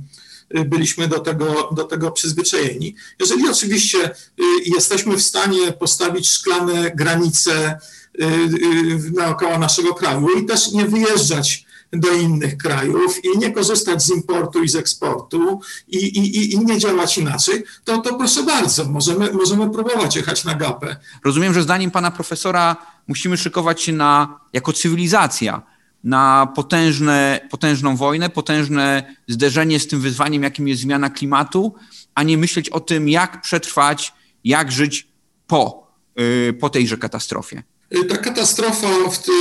byliśmy 0.49 1.07
do 1.07 1.19
tego, 1.19 1.69
do 1.71 1.83
tego 1.83 2.11
przyzwyczajeni. 2.11 2.95
Jeżeli 3.19 3.49
oczywiście 3.49 4.09
y, 4.09 4.43
jesteśmy 4.65 5.17
w 5.17 5.21
stanie 5.21 5.71
postawić 5.71 6.29
szklane 6.29 6.91
granice 6.95 7.79
y, 8.21 8.25
y, 8.25 9.11
naokoło 9.15 9.57
naszego 9.57 9.93
kraju 9.93 10.27
i 10.39 10.45
też 10.45 10.71
nie 10.71 10.85
wyjeżdżać 10.85 11.65
do 11.93 12.11
innych 12.11 12.57
krajów 12.57 13.25
i 13.25 13.37
nie 13.37 13.51
korzystać 13.51 14.03
z 14.03 14.09
importu 14.09 14.63
i 14.63 14.69
z 14.69 14.75
eksportu 14.75 15.59
i, 15.87 15.97
i, 15.97 16.53
i 16.53 16.59
nie 16.59 16.79
działać 16.79 17.17
inaczej, 17.17 17.63
to, 17.83 17.97
to 17.97 18.17
proszę 18.17 18.43
bardzo, 18.43 18.85
możemy, 18.85 19.33
możemy 19.33 19.69
próbować 19.69 20.15
jechać 20.15 20.43
na 20.43 20.55
gapę. 20.55 20.95
Rozumiem, 21.23 21.53
że 21.53 21.63
zdaniem 21.63 21.91
pana 21.91 22.11
profesora 22.11 22.75
musimy 23.07 23.37
szykować 23.37 23.81
się 23.81 23.93
na, 23.93 24.39
jako 24.53 24.73
cywilizacja 24.73 25.61
na 26.05 26.47
potężne, 26.55 27.47
potężną 27.51 27.95
wojnę, 27.95 28.29
potężne 28.29 29.15
zderzenie 29.27 29.79
z 29.79 29.87
tym 29.87 30.01
wyzwaniem, 30.01 30.43
jakim 30.43 30.67
jest 30.67 30.81
zmiana 30.81 31.09
klimatu, 31.09 31.75
a 32.15 32.23
nie 32.23 32.37
myśleć 32.37 32.69
o 32.69 32.79
tym, 32.79 33.09
jak 33.09 33.41
przetrwać, 33.41 34.13
jak 34.43 34.71
żyć 34.71 35.07
po, 35.47 35.87
yy, 36.15 36.53
po 36.53 36.69
tejże 36.69 36.97
katastrofie. 36.97 37.63
Y, 37.95 38.05
ta 38.05 38.17
katastrofa 38.17 38.87
ty, 39.25 39.31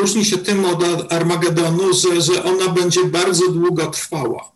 różni 0.00 0.24
się 0.24 0.38
tym 0.38 0.64
od 0.64 1.12
Armagedonu, 1.12 1.92
że, 1.92 2.20
że 2.20 2.44
ona 2.44 2.68
będzie 2.68 3.04
bardzo 3.04 3.48
długo 3.48 3.86
trwała. 3.86 4.52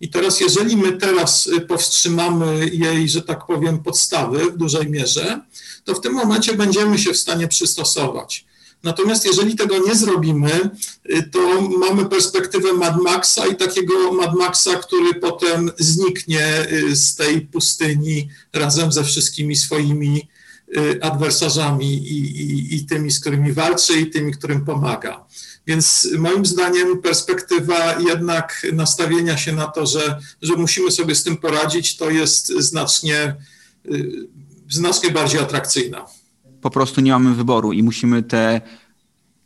I 0.00 0.08
teraz, 0.08 0.40
jeżeli 0.40 0.76
my 0.76 0.92
teraz 0.92 1.46
y, 1.46 1.60
powstrzymamy 1.60 2.68
jej, 2.72 3.08
że 3.08 3.22
tak 3.22 3.46
powiem, 3.46 3.82
podstawy 3.82 4.50
w 4.50 4.56
dużej 4.56 4.90
mierze, 4.90 5.40
to 5.84 5.94
w 5.94 6.00
tym 6.00 6.12
momencie 6.12 6.54
będziemy 6.54 6.98
się 6.98 7.12
w 7.12 7.16
stanie 7.16 7.48
przystosować. 7.48 8.51
Natomiast 8.82 9.24
jeżeli 9.24 9.56
tego 9.56 9.78
nie 9.78 9.94
zrobimy, 9.94 10.70
y, 11.10 11.22
to 11.22 11.60
mamy 11.60 12.04
perspektywę 12.04 12.72
Mad 12.72 13.02
Maxa 13.02 13.46
i 13.46 13.56
takiego 13.56 14.12
Mad 14.12 14.34
Maxa, 14.34 14.74
który 14.74 15.14
potem 15.14 15.70
zniknie 15.78 16.66
z 16.92 17.16
tej 17.16 17.40
pustyni 17.40 18.28
razem 18.52 18.92
ze 18.92 19.04
wszystkimi 19.04 19.56
swoimi 19.56 20.28
Y, 20.76 21.02
adwersarzami 21.02 21.94
i, 21.94 22.40
i, 22.42 22.76
i 22.76 22.86
tymi, 22.86 23.10
z 23.10 23.20
którymi 23.20 23.52
walczy, 23.52 24.00
i 24.00 24.10
tymi, 24.10 24.32
którym 24.32 24.64
pomaga. 24.64 25.24
Więc 25.66 26.08
moim 26.18 26.46
zdaniem 26.46 27.02
perspektywa 27.02 28.00
jednak 28.00 28.66
nastawienia 28.72 29.36
się 29.36 29.52
na 29.52 29.66
to, 29.66 29.86
że, 29.86 30.18
że 30.42 30.56
musimy 30.56 30.90
sobie 30.90 31.14
z 31.14 31.22
tym 31.22 31.36
poradzić, 31.36 31.96
to 31.96 32.10
jest 32.10 32.46
znacznie, 32.46 33.36
y, 33.86 34.28
znacznie 34.70 35.10
bardziej 35.10 35.40
atrakcyjna. 35.40 36.06
Po 36.62 36.70
prostu 36.70 37.00
nie 37.00 37.12
mamy 37.12 37.34
wyboru 37.34 37.72
i 37.72 37.82
musimy 37.82 38.22
te 38.22 38.60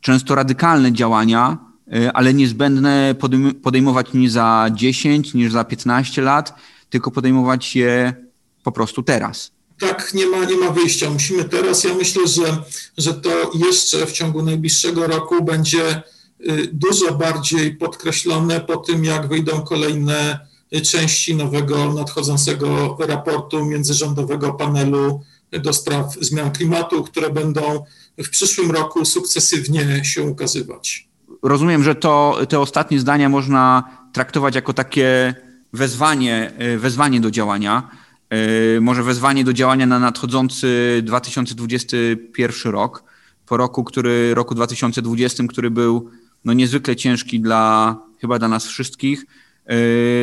często 0.01 0.35
radykalne 0.35 0.93
działania, 0.93 1.59
y, 1.95 2.12
ale 2.12 2.35
niezbędne 2.35 3.14
podejmować 3.62 4.07
nie 4.14 4.31
za 4.31 4.69
10, 4.75 5.35
nie 5.35 5.51
za 5.51 5.64
15 5.64 6.23
lat, 6.23 6.55
tylko 6.91 7.11
podejmować 7.11 7.77
je 7.77 8.14
po 8.62 8.73
prostu 8.73 9.03
teraz 9.03 9.57
tak, 9.79 10.14
nie 10.14 10.27
ma, 10.27 10.45
nie 10.45 10.57
ma 10.57 10.71
wyjścia. 10.71 11.11
Musimy 11.11 11.45
teraz. 11.45 11.85
Ja 11.85 11.95
myślę, 11.95 12.29
że, 12.29 12.62
że 12.99 13.14
to 13.14 13.31
jeszcze 13.55 14.07
w 14.07 14.12
ciągu 14.12 14.43
najbliższego 14.43 15.07
roku 15.07 15.45
będzie 15.45 16.03
y, 16.41 16.69
dużo 16.73 17.14
bardziej 17.14 17.77
podkreślone 17.77 18.61
po 18.61 18.77
tym, 18.77 19.05
jak 19.05 19.29
wyjdą 19.29 19.61
kolejne 19.61 20.47
części 20.91 21.35
nowego 21.35 21.93
nadchodzącego 21.93 22.97
raportu 23.01 23.64
międzyrządowego 23.64 24.53
panelu 24.53 25.21
do 25.61 25.73
spraw 25.73 26.15
zmian 26.21 26.53
klimatu, 26.53 27.05
które 27.05 27.31
będą 27.31 27.85
w 28.19 28.31
przyszłym 28.31 28.71
roku 28.71 29.05
sukcesywnie 29.05 30.05
się 30.05 30.23
ukazywać. 30.23 31.09
Rozumiem, 31.43 31.83
że 31.83 31.95
to, 31.95 32.39
te 32.49 32.61
ostatnie 32.61 33.01
zdania 33.01 33.29
można 33.29 33.85
traktować 34.13 34.55
jako 34.55 34.73
takie 34.73 35.35
wezwanie, 35.73 36.53
y, 36.75 36.79
wezwanie 36.79 37.21
do 37.21 37.31
działania. 37.31 37.91
E, 38.31 38.81
może 38.81 39.03
wezwanie 39.03 39.45
do 39.45 39.53
działania 39.53 39.87
na 39.87 39.99
nadchodzący 39.99 41.01
2021 41.05 42.73
rok, 42.73 43.05
po 43.47 43.57
roku, 43.57 43.85
który, 43.85 44.35
roku 44.35 44.55
2020, 44.55 45.45
który 45.49 45.71
był 45.71 46.11
no, 46.45 46.53
niezwykle 46.53 46.97
ciężki 46.97 47.41
dla, 47.41 47.97
chyba 48.21 48.39
dla 48.39 48.49
nas 48.49 48.67
wszystkich. 48.67 49.27
E, 49.67 49.77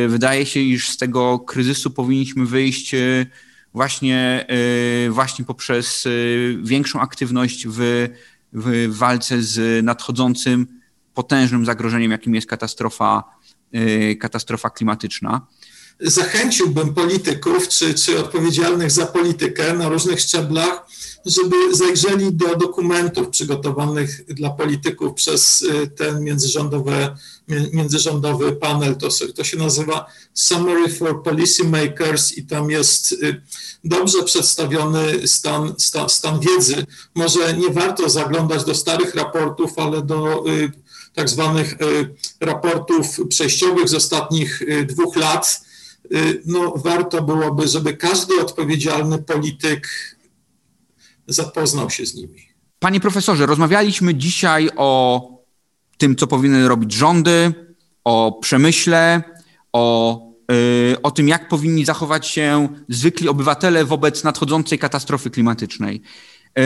wydaje 0.08 0.46
się, 0.46 0.60
iż 0.60 0.88
z 0.88 0.96
tego 0.96 1.38
kryzysu 1.38 1.90
powinniśmy 1.90 2.46
wyjść 2.46 2.94
właśnie, 3.74 4.46
właśnie 5.10 5.44
poprzez 5.44 6.08
większą 6.62 7.00
aktywność 7.00 7.66
w, 7.68 8.08
w 8.52 8.96
walce 8.96 9.42
z 9.42 9.84
nadchodzącym 9.84 10.66
potężnym 11.14 11.66
zagrożeniem, 11.66 12.10
jakim 12.10 12.34
jest 12.34 12.46
katastrofa, 12.46 13.24
katastrofa 14.20 14.70
klimatyczna 14.70 15.46
zachęciłbym 16.00 16.94
polityków 16.94 17.68
czy, 17.68 17.94
czy 17.94 18.18
odpowiedzialnych 18.18 18.90
za 18.90 19.06
politykę 19.06 19.74
na 19.74 19.88
różnych 19.88 20.20
szczeblach, 20.20 20.86
żeby 21.24 21.56
zajrzeli 21.76 22.32
do 22.32 22.56
dokumentów 22.56 23.28
przygotowanych 23.28 24.24
dla 24.26 24.50
polityków 24.50 25.14
przez 25.14 25.62
y, 25.62 25.86
ten 25.86 26.24
międzyrządowy, 26.24 27.08
międzyrządowy 27.72 28.52
panel. 28.52 28.96
To, 28.96 29.08
to 29.34 29.44
się 29.44 29.56
nazywa 29.56 30.06
Summary 30.34 30.88
for 30.88 31.22
Policymakers 31.22 32.32
i 32.32 32.46
tam 32.46 32.70
jest 32.70 33.12
y, 33.12 33.42
dobrze 33.84 34.22
przedstawiony 34.22 35.28
stan, 35.28 35.74
stan, 35.78 36.08
stan 36.08 36.40
wiedzy. 36.40 36.86
Może 37.14 37.54
nie 37.54 37.70
warto 37.70 38.08
zaglądać 38.08 38.64
do 38.64 38.74
starych 38.74 39.14
raportów, 39.14 39.78
ale 39.78 40.02
do 40.02 40.44
y, 40.48 40.72
tak 41.14 41.28
zwanych 41.28 41.74
raportów 42.40 43.06
przejściowych 43.28 43.88
z 43.88 43.94
ostatnich 43.94 44.62
dwóch 44.86 45.16
lat, 45.16 45.60
no, 46.46 46.72
warto 46.76 47.22
byłoby, 47.22 47.68
żeby 47.68 47.96
każdy 47.96 48.40
odpowiedzialny 48.40 49.18
polityk 49.18 49.88
zapoznał 51.26 51.90
się 51.90 52.06
z 52.06 52.14
nimi. 52.14 52.48
Panie 52.78 53.00
profesorze, 53.00 53.46
rozmawialiśmy 53.46 54.14
dzisiaj 54.14 54.70
o 54.76 55.20
tym, 55.98 56.16
co 56.16 56.26
powinny 56.26 56.68
robić 56.68 56.92
rządy, 56.92 57.52
o 58.04 58.38
przemyśle, 58.42 59.22
o, 59.72 60.20
yy, 60.48 61.02
o 61.02 61.10
tym, 61.10 61.28
jak 61.28 61.48
powinni 61.48 61.84
zachować 61.84 62.26
się 62.26 62.68
zwykli 62.88 63.28
obywatele 63.28 63.84
wobec 63.84 64.24
nadchodzącej 64.24 64.78
katastrofy 64.78 65.30
klimatycznej. 65.30 66.02
Yy, 66.56 66.62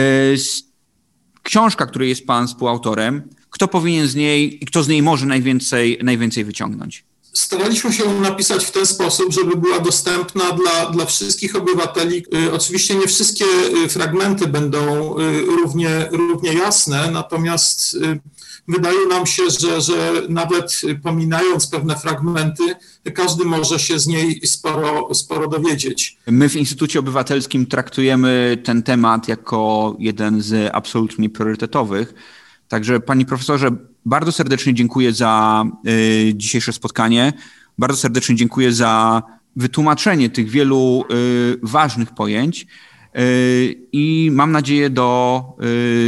książka, 1.43 1.85
której 1.85 2.09
jest 2.09 2.25
pan 2.25 2.47
współautorem, 2.47 3.29
kto 3.49 3.67
powinien 3.67 4.07
z 4.07 4.15
niej 4.15 4.63
i 4.63 4.65
kto 4.65 4.83
z 4.83 4.87
niej 4.87 5.01
może 5.01 5.25
najwięcej, 5.25 5.99
najwięcej 6.03 6.45
wyciągnąć? 6.45 7.08
Staraliśmy 7.33 7.93
się 7.93 8.13
napisać 8.21 8.65
w 8.65 8.71
ten 8.71 8.85
sposób, 8.85 9.33
żeby 9.33 9.55
była 9.55 9.79
dostępna 9.79 10.51
dla, 10.51 10.89
dla 10.91 11.05
wszystkich 11.05 11.55
obywateli. 11.55 12.25
Y, 12.47 12.53
oczywiście 12.53 12.95
nie 12.95 13.07
wszystkie 13.07 13.45
y, 13.85 13.89
fragmenty 13.89 14.47
będą 14.47 15.15
y, 15.19 15.45
równie, 15.45 16.07
równie 16.11 16.53
jasne, 16.53 17.11
natomiast 17.11 17.97
wydaje 18.67 19.07
nam 19.09 19.25
się, 19.25 19.43
że, 19.49 19.81
że 19.81 20.13
nawet 20.29 20.81
pominając 21.03 21.67
pewne 21.67 21.95
fragmenty, 21.95 22.63
każdy 23.13 23.45
może 23.45 23.79
się 23.79 23.99
z 23.99 24.07
niej 24.07 24.41
sporo, 24.47 25.15
sporo 25.15 25.47
dowiedzieć. 25.47 26.17
My 26.27 26.49
w 26.49 26.55
Instytucie 26.55 26.99
Obywatelskim 26.99 27.65
traktujemy 27.65 28.57
ten 28.63 28.83
temat 28.83 29.27
jako 29.27 29.95
jeden 29.99 30.41
z 30.41 30.69
absolutnie 30.73 31.29
priorytetowych. 31.29 32.13
Także, 32.69 32.99
panie 32.99 33.25
profesorze, 33.25 33.71
bardzo 34.05 34.31
serdecznie 34.31 34.73
dziękuję 34.73 35.13
za 35.13 35.63
y, 35.87 36.33
dzisiejsze 36.35 36.73
spotkanie. 36.73 37.33
Bardzo 37.77 37.97
serdecznie 37.97 38.35
dziękuję 38.35 38.73
za 38.73 39.23
wytłumaczenie 39.55 40.29
tych 40.29 40.49
wielu 40.49 41.03
y, 41.11 41.59
ważnych 41.63 42.13
pojęć 42.13 42.67
y, 43.17 43.87
i 43.91 44.29
mam 44.33 44.51
nadzieję 44.51 44.89
do, 44.89 45.43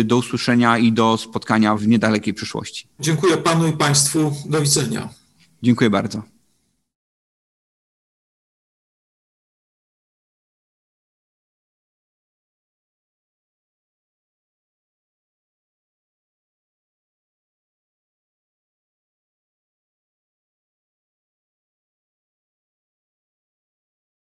do 0.05 0.17
usłyszenia 0.17 0.77
i 0.77 0.91
do 0.91 1.17
spotkania 1.17 1.75
w 1.75 1.87
niedalekiej 1.87 2.33
przyszłości. 2.33 2.87
Dziękuję 2.99 3.37
panu 3.37 3.67
i 3.67 3.73
państwu. 3.73 4.35
Do 4.45 4.61
widzenia. 4.61 5.09
Dziękuję 5.63 5.89
bardzo. 5.89 6.23